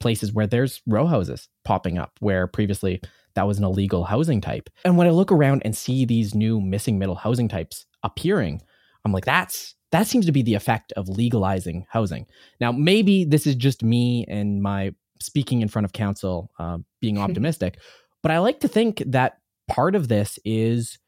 places 0.01 0.33
where 0.33 0.47
there's 0.47 0.83
row 0.87 1.07
houses 1.07 1.49
popping 1.65 1.99
up 1.99 2.13
where 2.21 2.47
previously 2.47 3.01
that 3.35 3.47
was 3.47 3.59
an 3.59 3.65
illegal 3.65 4.05
housing 4.05 4.41
type. 4.41 4.69
And 4.85 4.97
when 4.97 5.07
I 5.07 5.11
look 5.11 5.31
around 5.31 5.63
and 5.65 5.77
see 5.77 6.05
these 6.05 6.35
new 6.35 6.61
missing 6.61 6.99
middle 6.99 7.15
housing 7.15 7.49
types 7.49 7.87
appearing, 8.03 8.61
I'm 9.05 9.13
like, 9.13 9.25
that's 9.25 9.77
that 9.93 10.07
seems 10.07 10.27
to 10.27 10.33
be 10.33 10.43
the 10.43 10.55
effect 10.55 10.93
of 10.93 11.09
legalizing 11.09 11.87
housing. 11.89 12.27
Now, 12.61 12.71
maybe 12.73 13.25
this 13.25 13.47
is 13.47 13.57
just 13.57 13.83
me 13.83 14.25
and 14.29 14.63
my 14.63 14.93
speaking 15.21 15.61
in 15.63 15.69
front 15.69 15.85
of 15.85 15.93
council 15.93 16.51
uh, 16.59 16.79
being 17.01 17.19
optimistic, 17.27 17.79
but 18.23 18.33
I 18.33 18.39
like 18.39 18.61
to 18.61 18.69
think 18.69 19.03
that 19.07 19.39
part 19.69 19.95
of 19.95 20.09
this 20.09 20.39
is 20.45 20.99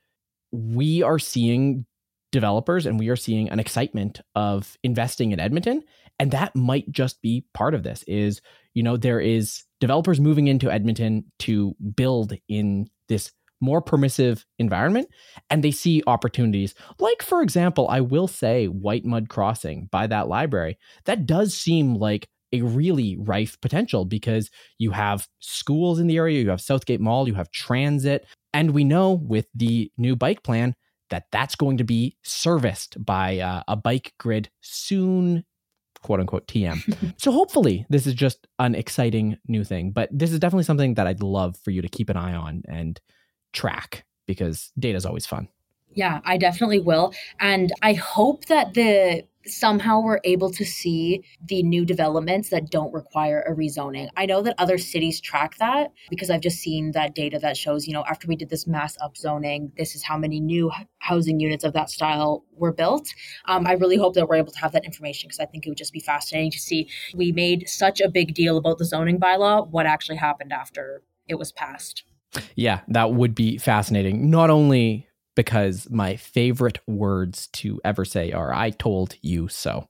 we 0.52 1.02
are 1.02 1.18
seeing 1.18 1.86
developers 2.32 2.86
and 2.86 2.98
we 2.98 3.08
are 3.10 3.16
seeing 3.16 3.48
an 3.50 3.60
excitement 3.60 4.20
of 4.34 4.76
investing 4.82 5.32
in 5.32 5.38
Edmonton. 5.38 5.82
And 6.18 6.30
that 6.32 6.56
might 6.56 6.90
just 6.90 7.20
be 7.22 7.44
part 7.54 7.74
of 7.74 7.82
this 7.82 8.02
is 8.04 8.40
you 8.74 8.82
know 8.82 8.96
there 8.96 9.20
is 9.20 9.64
developers 9.80 10.20
moving 10.20 10.48
into 10.48 10.70
Edmonton 10.70 11.24
to 11.40 11.74
build 11.94 12.34
in 12.48 12.88
this 13.08 13.32
more 13.60 13.80
permissive 13.80 14.44
environment 14.58 15.08
and 15.50 15.62
they 15.62 15.70
see 15.70 16.02
opportunities. 16.06 16.74
Like 16.98 17.22
for 17.22 17.42
example 17.42 17.86
I 17.88 18.00
will 18.00 18.28
say 18.28 18.66
Whitemud 18.68 19.28
Crossing 19.28 19.88
by 19.90 20.06
that 20.06 20.28
library 20.28 20.78
that 21.04 21.26
does 21.26 21.54
seem 21.54 21.94
like 21.94 22.28
a 22.52 22.62
really 22.62 23.16
rife 23.16 23.60
potential 23.60 24.04
because 24.04 24.50
you 24.78 24.90
have 24.90 25.26
schools 25.40 25.98
in 25.98 26.06
the 26.06 26.16
area, 26.16 26.42
you 26.42 26.50
have 26.50 26.60
Southgate 26.60 27.00
Mall, 27.00 27.26
you 27.26 27.34
have 27.34 27.50
transit, 27.50 28.26
and 28.52 28.72
we 28.72 28.84
know 28.84 29.12
with 29.12 29.46
the 29.54 29.90
new 29.96 30.16
bike 30.16 30.42
plan 30.42 30.74
that 31.10 31.26
that's 31.30 31.54
going 31.54 31.76
to 31.76 31.84
be 31.84 32.16
serviced 32.22 33.02
by 33.04 33.38
uh, 33.38 33.62
a 33.68 33.76
bike 33.76 34.14
grid 34.18 34.50
soon 34.60 35.44
quote 36.02 36.20
unquote 36.20 36.46
TM. 36.46 37.14
so 37.16 37.30
hopefully 37.30 37.86
this 37.88 38.06
is 38.06 38.14
just 38.14 38.46
an 38.58 38.74
exciting 38.74 39.38
new 39.46 39.64
thing, 39.64 39.92
but 39.92 40.08
this 40.12 40.32
is 40.32 40.38
definitely 40.38 40.64
something 40.64 40.94
that 40.94 41.06
I'd 41.06 41.22
love 41.22 41.56
for 41.62 41.70
you 41.70 41.82
to 41.82 41.88
keep 41.88 42.10
an 42.10 42.16
eye 42.16 42.34
on 42.34 42.62
and 42.68 43.00
track 43.52 44.04
because 44.26 44.72
data 44.78 44.96
is 44.96 45.06
always 45.06 45.26
fun. 45.26 45.48
Yeah, 45.94 46.20
I 46.24 46.38
definitely 46.38 46.80
will. 46.80 47.12
And 47.38 47.72
I 47.82 47.92
hope 47.92 48.46
that 48.46 48.74
the 48.74 49.24
somehow 49.46 50.00
we're 50.00 50.20
able 50.24 50.50
to 50.50 50.64
see 50.64 51.24
the 51.44 51.62
new 51.62 51.84
developments 51.84 52.50
that 52.50 52.70
don't 52.70 52.92
require 52.92 53.42
a 53.42 53.54
rezoning. 53.54 54.08
I 54.16 54.26
know 54.26 54.42
that 54.42 54.54
other 54.58 54.78
cities 54.78 55.20
track 55.20 55.56
that 55.58 55.92
because 56.10 56.30
I've 56.30 56.40
just 56.40 56.58
seen 56.58 56.92
that 56.92 57.14
data 57.14 57.38
that 57.40 57.56
shows, 57.56 57.86
you 57.86 57.92
know, 57.92 58.04
after 58.08 58.26
we 58.26 58.36
did 58.36 58.50
this 58.50 58.66
mass 58.66 58.96
upzoning, 58.98 59.74
this 59.76 59.94
is 59.94 60.02
how 60.02 60.16
many 60.16 60.40
new 60.40 60.70
housing 60.98 61.40
units 61.40 61.64
of 61.64 61.72
that 61.72 61.90
style 61.90 62.44
were 62.52 62.72
built. 62.72 63.08
Um, 63.46 63.66
I 63.66 63.72
really 63.72 63.96
hope 63.96 64.14
that 64.14 64.28
we're 64.28 64.36
able 64.36 64.52
to 64.52 64.58
have 64.58 64.72
that 64.72 64.84
information 64.84 65.28
because 65.28 65.40
I 65.40 65.46
think 65.46 65.66
it 65.66 65.70
would 65.70 65.78
just 65.78 65.92
be 65.92 66.00
fascinating 66.00 66.50
to 66.52 66.58
see. 66.58 66.88
We 67.14 67.32
made 67.32 67.68
such 67.68 68.00
a 68.00 68.08
big 68.08 68.34
deal 68.34 68.56
about 68.56 68.78
the 68.78 68.84
zoning 68.84 69.18
bylaw, 69.18 69.68
what 69.70 69.86
actually 69.86 70.16
happened 70.16 70.52
after 70.52 71.02
it 71.28 71.36
was 71.36 71.52
passed. 71.52 72.04
Yeah, 72.56 72.80
that 72.88 73.12
would 73.12 73.34
be 73.34 73.58
fascinating. 73.58 74.30
Not 74.30 74.50
only 74.50 75.06
because 75.34 75.88
my 75.90 76.16
favorite 76.16 76.78
words 76.86 77.46
to 77.48 77.80
ever 77.84 78.04
say 78.04 78.32
are 78.32 78.52
I 78.52 78.70
told 78.70 79.16
you 79.22 79.48
so. 79.48 79.88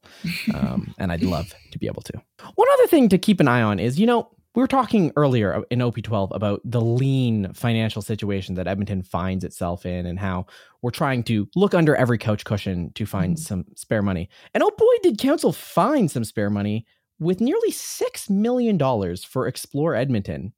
Um, 0.54 0.94
and 0.98 1.12
I'd 1.12 1.22
love 1.22 1.54
to 1.70 1.78
be 1.78 1.86
able 1.86 2.02
to. 2.02 2.22
One 2.54 2.68
other 2.74 2.86
thing 2.86 3.08
to 3.08 3.18
keep 3.18 3.40
an 3.40 3.48
eye 3.48 3.62
on 3.62 3.78
is, 3.78 3.98
you 3.98 4.06
know, 4.06 4.30
we 4.54 4.60
were 4.60 4.68
talking 4.68 5.12
earlier 5.16 5.62
in 5.70 5.78
OP12 5.78 6.28
about 6.34 6.60
the 6.64 6.80
lean 6.80 7.52
financial 7.54 8.02
situation 8.02 8.54
that 8.56 8.66
Edmonton 8.66 9.02
finds 9.02 9.44
itself 9.44 9.86
in 9.86 10.04
and 10.04 10.18
how 10.18 10.46
we're 10.82 10.90
trying 10.90 11.22
to 11.24 11.48
look 11.56 11.72
under 11.72 11.96
every 11.96 12.18
couch 12.18 12.44
cushion 12.44 12.92
to 12.94 13.06
find 13.06 13.36
mm 13.36 13.38
some 13.38 13.64
spare 13.74 14.02
money. 14.02 14.28
And 14.52 14.62
oh 14.62 14.70
boy, 14.76 14.94
did 15.02 15.18
council 15.18 15.52
find 15.52 16.10
some 16.10 16.24
spare 16.24 16.50
money 16.50 16.86
with 17.18 17.40
nearly 17.40 17.70
$6 17.70 18.30
million 18.30 18.78
for 19.16 19.46
Explore 19.46 19.94
Edmonton 19.94 20.52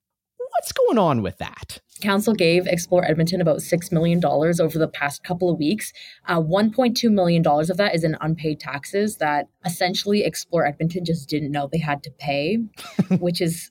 what's 0.57 0.73
going 0.73 0.99
on 0.99 1.23
with 1.23 1.39
that? 1.39 1.81
Council 2.01 2.35
gave 2.35 2.67
Explore 2.67 3.05
Edmonton 3.05 3.41
about 3.41 3.59
$6 3.59 3.93
million 3.93 4.25
over 4.25 4.79
the 4.79 4.89
past 4.89 5.23
couple 5.25 5.51
of 5.51 5.59
weeks. 5.59 5.93
Uh, 6.27 6.41
$1.2 6.41 7.11
million 7.11 7.47
of 7.47 7.77
that 7.77 7.95
is 7.95 8.05
in 8.05 8.17
unpaid 8.21 8.61
taxes 8.61 9.17
that 9.19 9.47
essentially 9.65 10.25
Explore 10.25 10.67
Edmonton 10.67 11.05
just 11.05 11.29
didn't 11.29 11.53
know 11.53 11.69
they 11.71 11.79
had 11.79 12.03
to 12.03 12.11
pay, 12.19 12.59
which 13.19 13.41
is 13.41 13.71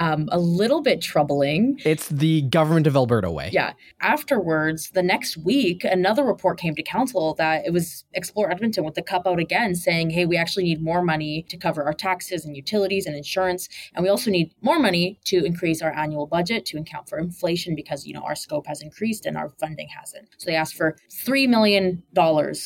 um, 0.00 0.28
a 0.32 0.38
little 0.38 0.82
bit 0.82 1.00
troubling. 1.00 1.80
It's 1.84 2.08
the 2.08 2.42
government 2.42 2.86
of 2.86 2.96
Alberta 2.96 3.30
way. 3.30 3.50
Yeah. 3.52 3.72
Afterwards, 4.00 4.90
the 4.90 5.02
next 5.02 5.36
week, 5.36 5.84
another 5.84 6.24
report 6.24 6.58
came 6.58 6.74
to 6.74 6.82
council 6.82 7.34
that 7.34 7.66
it 7.66 7.72
was 7.72 8.04
Explore 8.12 8.50
Edmonton 8.50 8.84
with 8.84 8.94
the 8.94 9.02
cup 9.02 9.26
out 9.26 9.38
again, 9.38 9.74
saying, 9.74 10.10
hey, 10.10 10.26
we 10.26 10.36
actually 10.36 10.64
need 10.64 10.82
more 10.82 11.02
money 11.02 11.44
to 11.48 11.56
cover 11.56 11.84
our 11.84 11.92
taxes 11.92 12.44
and 12.44 12.56
utilities 12.56 13.06
and 13.06 13.16
insurance. 13.16 13.68
And 13.94 14.02
we 14.02 14.08
also 14.08 14.30
need 14.30 14.52
more 14.60 14.78
money 14.78 15.20
to 15.24 15.44
increase 15.44 15.82
our 15.82 15.92
annual 15.92 16.26
budget 16.26 16.66
to 16.66 16.78
account 16.78 17.08
for 17.08 17.18
inflation 17.18 17.74
because, 17.74 18.06
you 18.06 18.14
know, 18.14 18.22
our 18.22 18.34
scope 18.34 18.66
has 18.66 18.82
increased 18.82 19.26
and 19.26 19.36
our 19.36 19.48
funding 19.48 19.88
hasn't. 19.88 20.28
So 20.38 20.50
they 20.50 20.56
asked 20.56 20.74
for 20.74 20.96
$3 21.24 21.48
million. 21.48 22.02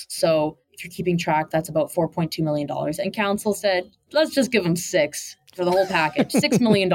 So 0.09 0.59
if 0.73 0.85
you're 0.85 0.93
keeping 0.93 1.19
track, 1.19 1.51
that's 1.51 1.69
about 1.69 1.93
$4.2 1.93 2.39
million. 2.43 2.69
And 2.71 3.13
council 3.13 3.53
said, 3.53 3.91
let's 4.13 4.33
just 4.35 4.53
give 4.53 4.65
them 4.65 4.77
six 4.77 5.37
for 5.59 5.65
the 5.65 5.73
whole 5.73 5.87
package, 5.87 6.33
$6 6.33 6.61
million. 6.63 6.89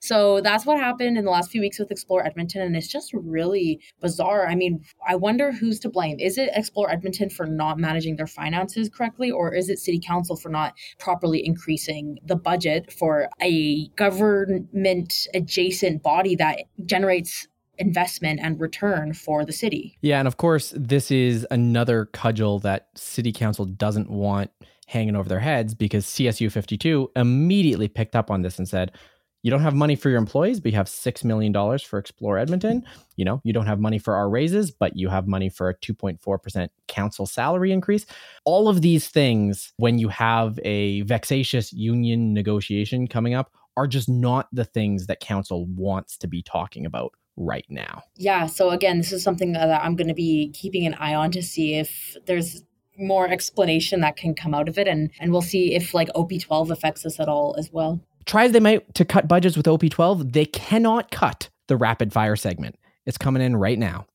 So 0.00 0.40
that's 0.40 0.64
what 0.64 0.78
happened 0.78 1.18
in 1.18 1.26
the 1.26 1.30
last 1.30 1.50
few 1.50 1.60
weeks 1.60 1.78
with 1.78 1.90
Explore 1.90 2.26
Edmonton. 2.26 2.62
And 2.62 2.74
it's 2.74 2.88
just 2.88 3.12
really 3.12 3.80
bizarre. 4.00 4.48
I 4.48 4.54
mean, 4.54 4.82
I 5.06 5.14
wonder 5.14 5.52
who's 5.52 5.78
to 5.80 5.90
blame. 5.90 6.18
Is 6.18 6.38
it 6.38 6.48
Explore 6.54 6.90
Edmonton 6.90 7.28
for 7.28 7.46
not 7.46 7.78
managing 7.78 8.16
their 8.16 8.26
finances 8.26 8.88
correctly, 8.88 9.30
or 9.30 9.54
is 9.54 9.68
it 9.68 9.78
City 9.78 10.00
Council 10.04 10.36
for 10.36 10.48
not 10.48 10.72
properly 10.98 11.44
increasing 11.44 12.18
the 12.24 12.34
budget 12.34 12.90
for 12.90 13.28
a 13.42 13.88
government 13.88 15.28
adjacent 15.34 16.02
body 16.02 16.34
that 16.36 16.60
generates 16.86 17.46
investment 17.76 18.38
and 18.42 18.60
return 18.60 19.12
for 19.12 19.44
the 19.44 19.52
city. 19.52 19.98
Yeah, 20.02 20.18
and 20.18 20.28
of 20.28 20.36
course, 20.36 20.72
this 20.76 21.10
is 21.10 21.46
another 21.50 22.04
cudgel 22.04 22.58
that 22.60 22.88
city 22.94 23.32
council 23.32 23.64
doesn't 23.64 24.10
want 24.10 24.50
hanging 24.92 25.16
over 25.16 25.28
their 25.28 25.40
heads 25.40 25.74
because 25.74 26.04
CSU 26.04 26.52
52 26.52 27.10
immediately 27.16 27.88
picked 27.88 28.14
up 28.14 28.30
on 28.30 28.42
this 28.42 28.58
and 28.58 28.68
said, 28.68 28.92
you 29.42 29.50
don't 29.50 29.62
have 29.62 29.74
money 29.74 29.96
for 29.96 30.08
your 30.08 30.18
employees, 30.18 30.60
but 30.60 30.70
you 30.70 30.76
have 30.76 30.86
$6 30.86 31.24
million 31.24 31.52
for 31.80 31.98
Explore 31.98 32.38
Edmonton. 32.38 32.84
You 33.16 33.24
know, 33.24 33.40
you 33.42 33.52
don't 33.52 33.66
have 33.66 33.80
money 33.80 33.98
for 33.98 34.14
our 34.14 34.30
raises, 34.30 34.70
but 34.70 34.96
you 34.96 35.08
have 35.08 35.26
money 35.26 35.48
for 35.48 35.68
a 35.68 35.76
2.4% 35.78 36.68
council 36.86 37.26
salary 37.26 37.72
increase. 37.72 38.06
All 38.44 38.68
of 38.68 38.82
these 38.82 39.08
things, 39.08 39.72
when 39.78 39.98
you 39.98 40.08
have 40.08 40.60
a 40.62 41.00
vexatious 41.02 41.72
union 41.72 42.32
negotiation 42.34 43.08
coming 43.08 43.34
up, 43.34 43.50
are 43.76 43.88
just 43.88 44.08
not 44.08 44.48
the 44.52 44.66
things 44.66 45.06
that 45.06 45.18
council 45.18 45.66
wants 45.66 46.16
to 46.18 46.28
be 46.28 46.42
talking 46.42 46.86
about 46.86 47.12
right 47.36 47.66
now. 47.68 48.02
Yeah. 48.16 48.46
So, 48.46 48.70
again, 48.70 48.98
this 48.98 49.12
is 49.12 49.24
something 49.24 49.52
that 49.54 49.82
I'm 49.82 49.96
going 49.96 50.08
to 50.08 50.14
be 50.14 50.50
keeping 50.52 50.86
an 50.86 50.94
eye 50.94 51.14
on 51.14 51.30
to 51.32 51.42
see 51.42 51.74
if 51.74 52.16
there's 52.26 52.62
more 53.02 53.28
explanation 53.28 54.00
that 54.00 54.16
can 54.16 54.34
come 54.34 54.54
out 54.54 54.68
of 54.68 54.78
it 54.78 54.88
and 54.88 55.10
and 55.20 55.32
we'll 55.32 55.42
see 55.42 55.74
if 55.74 55.94
like 55.94 56.08
op12 56.14 56.70
affects 56.70 57.04
us 57.04 57.20
at 57.20 57.28
all 57.28 57.54
as 57.58 57.70
well. 57.72 58.00
Try 58.24 58.44
as 58.44 58.52
they 58.52 58.60
might 58.60 58.94
to 58.94 59.04
cut 59.04 59.28
budgets 59.28 59.56
with 59.56 59.66
op12 59.66 60.32
they 60.32 60.46
cannot 60.46 61.10
cut 61.10 61.50
the 61.68 61.76
rapid 61.76 62.12
fire 62.12 62.36
segment. 62.36 62.76
It's 63.06 63.18
coming 63.18 63.42
in 63.42 63.56
right 63.56 63.78
now. 63.78 64.06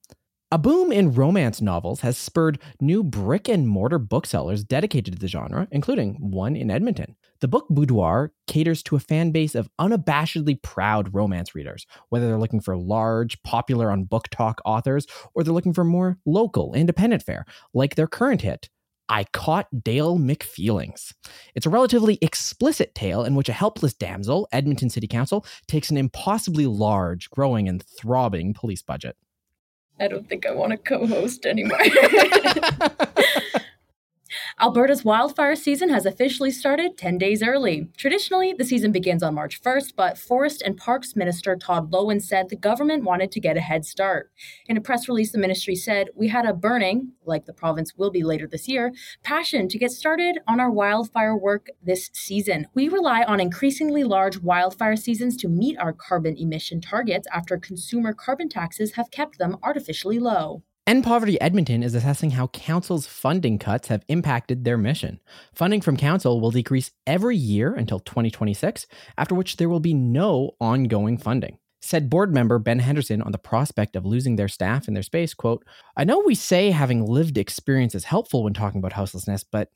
A 0.49 0.57
boom 0.57 0.93
in 0.93 1.13
romance 1.13 1.59
novels 1.59 1.99
has 2.01 2.17
spurred 2.17 2.57
new 2.79 3.03
brick 3.03 3.49
and 3.49 3.67
mortar 3.67 3.99
booksellers 3.99 4.63
dedicated 4.63 5.13
to 5.13 5.19
the 5.19 5.27
genre, 5.27 5.67
including 5.71 6.15
one 6.31 6.55
in 6.55 6.71
Edmonton. 6.71 7.17
The 7.41 7.49
book 7.49 7.67
Boudoir 7.69 8.31
caters 8.47 8.81
to 8.83 8.95
a 8.95 8.99
fan 9.01 9.31
base 9.31 9.55
of 9.55 9.69
unabashedly 9.77 10.61
proud 10.61 11.13
romance 11.13 11.53
readers, 11.53 11.85
whether 12.07 12.27
they're 12.27 12.39
looking 12.39 12.61
for 12.61 12.77
large, 12.77 13.43
popular 13.43 13.91
on 13.91 14.05
BookTok 14.05 14.59
authors, 14.63 15.05
or 15.35 15.43
they're 15.43 15.53
looking 15.53 15.73
for 15.73 15.83
more 15.83 16.17
local, 16.25 16.73
independent 16.73 17.23
fare, 17.23 17.45
like 17.73 17.95
their 17.95 18.07
current 18.07 18.41
hit, 18.41 18.69
I 19.09 19.25
Caught 19.25 19.83
Dale 19.83 20.17
McFeelings. 20.17 21.13
It's 21.55 21.65
a 21.65 21.69
relatively 21.69 22.17
explicit 22.21 22.93
tale 22.95 23.23
in 23.23 23.35
which 23.35 23.49
a 23.49 23.53
helpless 23.53 23.93
damsel, 23.93 24.47
Edmonton 24.51 24.89
City 24.89 25.07
Council, 25.07 25.45
takes 25.67 25.89
an 25.89 25.97
impossibly 25.97 26.65
large, 26.65 27.29
growing, 27.29 27.67
and 27.69 27.81
throbbing 27.83 28.53
police 28.53 28.81
budget. 28.81 29.15
I 29.99 30.07
don't 30.07 30.27
think 30.27 30.45
I 30.45 30.51
want 30.51 30.71
to 30.71 30.77
co 30.77 31.07
host 31.07 31.45
anymore. 31.45 31.79
Alberta's 34.59 35.05
wildfire 35.05 35.55
season 35.55 35.89
has 35.89 36.07
officially 36.07 36.49
started 36.49 36.97
10 36.97 37.19
days 37.19 37.43
early. 37.43 37.89
Traditionally, 37.95 38.55
the 38.57 38.65
season 38.65 38.91
begins 38.91 39.21
on 39.21 39.35
March 39.35 39.61
1st, 39.61 39.93
but 39.95 40.17
Forest 40.17 40.63
and 40.63 40.75
Parks 40.75 41.15
Minister 41.15 41.55
Todd 41.55 41.91
Loewen 41.91 42.19
said 42.19 42.49
the 42.49 42.55
government 42.55 43.03
wanted 43.03 43.31
to 43.33 43.39
get 43.39 43.55
a 43.55 43.61
head 43.61 43.85
start. 43.85 44.31
In 44.65 44.75
a 44.75 44.81
press 44.81 45.07
release, 45.07 45.31
the 45.31 45.37
ministry 45.37 45.75
said, 45.75 46.07
We 46.15 46.29
had 46.29 46.47
a 46.47 46.55
burning, 46.55 47.11
like 47.23 47.45
the 47.45 47.53
province 47.53 47.93
will 47.97 48.09
be 48.09 48.23
later 48.23 48.47
this 48.47 48.67
year, 48.67 48.93
passion 49.21 49.67
to 49.67 49.77
get 49.77 49.91
started 49.91 50.39
on 50.47 50.59
our 50.59 50.71
wildfire 50.71 51.37
work 51.37 51.67
this 51.83 52.09
season. 52.13 52.65
We 52.73 52.89
rely 52.89 53.21
on 53.25 53.39
increasingly 53.39 54.03
large 54.03 54.39
wildfire 54.39 54.95
seasons 54.95 55.37
to 55.37 55.47
meet 55.47 55.77
our 55.77 55.93
carbon 55.93 56.35
emission 56.35 56.81
targets 56.81 57.27
after 57.31 57.59
consumer 57.59 58.11
carbon 58.11 58.49
taxes 58.49 58.93
have 58.93 59.11
kept 59.11 59.37
them 59.37 59.57
artificially 59.61 60.17
low. 60.17 60.63
End 60.87 61.03
Poverty 61.03 61.39
Edmonton 61.41 61.83
is 61.83 61.93
assessing 61.95 62.31
how 62.31 62.47
council's 62.47 63.05
funding 63.05 63.59
cuts 63.59 63.89
have 63.89 64.05
impacted 64.07 64.63
their 64.63 64.77
mission. 64.77 65.19
Funding 65.53 65.81
from 65.81 65.97
council 65.97 66.39
will 66.39 66.49
decrease 66.49 66.91
every 67.05 67.35
year 67.35 67.73
until 67.73 67.99
2026, 67.99 68.87
after 69.17 69.35
which 69.35 69.57
there 69.57 69.67
will 69.67 69.81
be 69.81 69.93
no 69.93 70.51
ongoing 70.61 71.17
funding. 71.17 71.57
Said 71.81 72.09
board 72.09 72.33
member 72.33 72.57
Ben 72.57 72.79
Henderson 72.79 73.21
on 73.21 73.33
the 73.33 73.37
prospect 73.37 73.97
of 73.97 74.05
losing 74.05 74.37
their 74.37 74.47
staff 74.47 74.87
and 74.87 74.95
their 74.95 75.03
space, 75.03 75.33
quote, 75.33 75.65
I 75.97 76.05
know 76.05 76.23
we 76.25 76.35
say 76.35 76.71
having 76.71 77.05
lived 77.05 77.37
experience 77.37 77.93
is 77.93 78.05
helpful 78.05 78.45
when 78.45 78.53
talking 78.53 78.79
about 78.79 78.93
houselessness, 78.93 79.43
but 79.43 79.67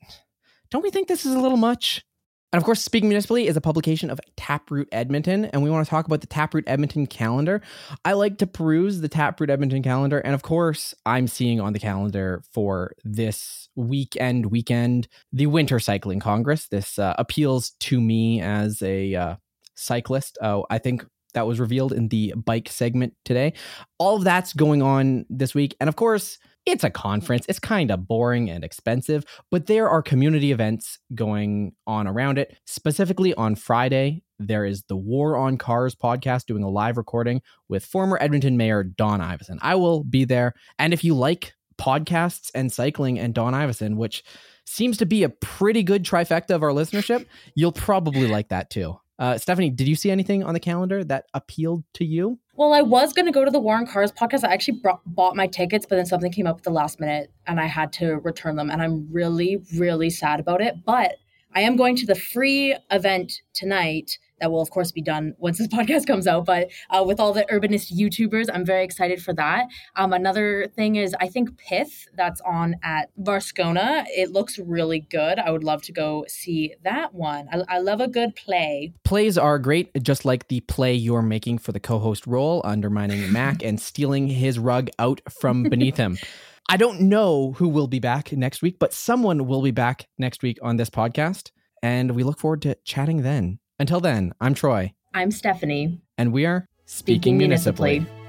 don't 0.70 0.82
we 0.82 0.90
think 0.90 1.08
this 1.08 1.26
is 1.26 1.34
a 1.34 1.40
little 1.40 1.58
much? 1.58 2.06
And 2.52 2.58
of 2.58 2.64
course, 2.64 2.82
Speaking 2.82 3.08
Municipally 3.08 3.46
is 3.46 3.56
a 3.56 3.62
publication 3.62 4.10
of 4.10 4.20
Taproot 4.36 4.86
Edmonton, 4.92 5.46
and 5.46 5.62
we 5.62 5.70
want 5.70 5.86
to 5.86 5.90
talk 5.90 6.04
about 6.04 6.20
the 6.20 6.26
Taproot 6.26 6.64
Edmonton 6.66 7.06
calendar. 7.06 7.62
I 8.04 8.12
like 8.12 8.36
to 8.38 8.46
peruse 8.46 9.00
the 9.00 9.08
Taproot 9.08 9.48
Edmonton 9.48 9.82
calendar, 9.82 10.18
and 10.18 10.34
of 10.34 10.42
course, 10.42 10.94
I'm 11.06 11.28
seeing 11.28 11.60
on 11.60 11.72
the 11.72 11.78
calendar 11.78 12.42
for 12.52 12.92
this 13.04 13.70
weekend, 13.74 14.46
weekend, 14.46 15.08
the 15.32 15.46
Winter 15.46 15.80
Cycling 15.80 16.20
Congress. 16.20 16.68
This 16.68 16.98
uh, 16.98 17.14
appeals 17.16 17.70
to 17.80 18.02
me 18.02 18.42
as 18.42 18.82
a 18.82 19.14
uh, 19.14 19.36
cyclist. 19.74 20.36
Oh, 20.42 20.66
I 20.68 20.76
think 20.76 21.06
that 21.32 21.46
was 21.46 21.58
revealed 21.58 21.94
in 21.94 22.08
the 22.08 22.34
bike 22.36 22.68
segment 22.68 23.14
today. 23.24 23.54
All 23.96 24.16
of 24.16 24.24
that's 24.24 24.52
going 24.52 24.82
on 24.82 25.24
this 25.30 25.54
week, 25.54 25.74
and 25.80 25.88
of 25.88 25.96
course, 25.96 26.38
it's 26.64 26.84
a 26.84 26.90
conference. 26.90 27.44
It's 27.48 27.58
kind 27.58 27.90
of 27.90 28.06
boring 28.06 28.48
and 28.48 28.62
expensive, 28.62 29.24
but 29.50 29.66
there 29.66 29.88
are 29.88 30.02
community 30.02 30.52
events 30.52 30.98
going 31.14 31.72
on 31.86 32.06
around 32.06 32.38
it. 32.38 32.56
Specifically 32.66 33.34
on 33.34 33.56
Friday, 33.56 34.22
there 34.38 34.64
is 34.64 34.84
the 34.84 34.96
War 34.96 35.36
on 35.36 35.58
Cars 35.58 35.94
podcast 35.94 36.46
doing 36.46 36.62
a 36.62 36.68
live 36.70 36.96
recording 36.96 37.42
with 37.68 37.84
former 37.84 38.18
Edmonton 38.20 38.56
Mayor 38.56 38.84
Don 38.84 39.20
Iveson. 39.20 39.58
I 39.60 39.74
will 39.74 40.04
be 40.04 40.24
there. 40.24 40.54
And 40.78 40.92
if 40.92 41.02
you 41.02 41.14
like 41.14 41.54
podcasts 41.80 42.50
and 42.54 42.72
cycling 42.72 43.18
and 43.18 43.34
Don 43.34 43.54
Iveson, 43.54 43.96
which 43.96 44.22
seems 44.66 44.96
to 44.98 45.06
be 45.06 45.24
a 45.24 45.28
pretty 45.28 45.82
good 45.82 46.04
trifecta 46.04 46.50
of 46.50 46.62
our 46.62 46.70
listenership, 46.70 47.26
you'll 47.54 47.72
probably 47.72 48.28
like 48.28 48.48
that 48.48 48.70
too. 48.70 48.96
Uh, 49.18 49.38
Stephanie, 49.38 49.70
did 49.70 49.88
you 49.88 49.96
see 49.96 50.10
anything 50.10 50.42
on 50.42 50.54
the 50.54 50.60
calendar 50.60 51.04
that 51.04 51.26
appealed 51.34 51.84
to 51.94 52.04
you? 52.04 52.38
Well, 52.54 52.74
I 52.74 52.82
was 52.82 53.14
going 53.14 53.24
to 53.24 53.32
go 53.32 53.46
to 53.46 53.50
the 53.50 53.58
War 53.58 53.76
on 53.76 53.86
Cars 53.86 54.12
podcast. 54.12 54.44
I 54.44 54.52
actually 54.52 54.78
brought, 54.80 55.00
bought 55.06 55.34
my 55.34 55.46
tickets, 55.46 55.86
but 55.88 55.96
then 55.96 56.04
something 56.04 56.30
came 56.30 56.46
up 56.46 56.58
at 56.58 56.64
the 56.64 56.70
last 56.70 57.00
minute 57.00 57.32
and 57.46 57.58
I 57.58 57.64
had 57.66 57.94
to 57.94 58.16
return 58.16 58.56
them. 58.56 58.70
And 58.70 58.82
I'm 58.82 59.08
really, 59.10 59.62
really 59.76 60.10
sad 60.10 60.38
about 60.38 60.60
it. 60.60 60.84
But 60.84 61.16
I 61.54 61.60
am 61.62 61.76
going 61.76 61.96
to 61.96 62.06
the 62.06 62.14
free 62.14 62.76
event 62.90 63.42
tonight 63.52 64.18
that 64.42 64.50
will 64.50 64.60
of 64.60 64.70
course 64.70 64.90
be 64.90 65.00
done 65.00 65.34
once 65.38 65.58
this 65.58 65.68
podcast 65.78 66.06
comes 66.06 66.26
out 66.26 66.44
but 66.44 66.68
uh, 66.90 67.02
with 67.06 67.20
all 67.20 67.32
the 67.32 67.44
urbanist 67.44 67.92
youtubers 67.96 68.48
i'm 68.52 68.66
very 68.66 68.84
excited 68.84 69.22
for 69.22 69.32
that. 69.34 69.66
Um, 69.96 70.12
another 70.12 70.66
thing 70.74 70.96
is 70.96 71.14
i 71.20 71.28
think 71.28 71.56
pith 71.56 72.08
that's 72.16 72.40
on 72.42 72.76
at 72.82 73.10
varscona 73.20 74.04
it 74.08 74.32
looks 74.32 74.58
really 74.58 75.00
good. 75.00 75.38
I 75.38 75.50
would 75.50 75.64
love 75.64 75.82
to 75.82 75.92
go 75.92 76.24
see 76.28 76.74
that 76.82 77.14
one. 77.14 77.48
I, 77.52 77.76
I 77.76 77.78
love 77.78 78.00
a 78.00 78.08
good 78.08 78.34
play. 78.34 78.92
Plays 79.04 79.38
are 79.38 79.58
great 79.58 80.02
just 80.02 80.24
like 80.24 80.48
the 80.48 80.60
play 80.60 80.94
you're 80.94 81.22
making 81.22 81.58
for 81.58 81.72
the 81.72 81.80
co-host 81.80 82.26
role 82.26 82.60
undermining 82.64 83.32
mac 83.32 83.62
and 83.68 83.80
stealing 83.80 84.26
his 84.26 84.58
rug 84.58 84.88
out 84.98 85.20
from 85.30 85.62
beneath 85.64 85.96
him 85.96 86.18
I 86.68 86.76
don't 86.76 87.02
know 87.02 87.52
who 87.52 87.68
will 87.68 87.86
be 87.86 87.98
back 87.98 88.32
next 88.32 88.62
week, 88.62 88.78
but 88.78 88.92
someone 88.94 89.46
will 89.46 89.62
be 89.62 89.70
back 89.72 90.08
next 90.18 90.42
week 90.42 90.58
on 90.62 90.76
this 90.76 90.90
podcast. 90.90 91.50
And 91.82 92.12
we 92.12 92.22
look 92.22 92.38
forward 92.38 92.62
to 92.62 92.76
chatting 92.84 93.22
then. 93.22 93.58
Until 93.78 94.00
then, 94.00 94.32
I'm 94.40 94.54
Troy. 94.54 94.94
I'm 95.12 95.30
Stephanie. 95.30 96.00
And 96.16 96.32
we 96.32 96.46
are 96.46 96.68
Speaking, 96.86 97.14
Speaking 97.14 97.38
municipally. 97.38 97.90
municipally. 98.00 98.21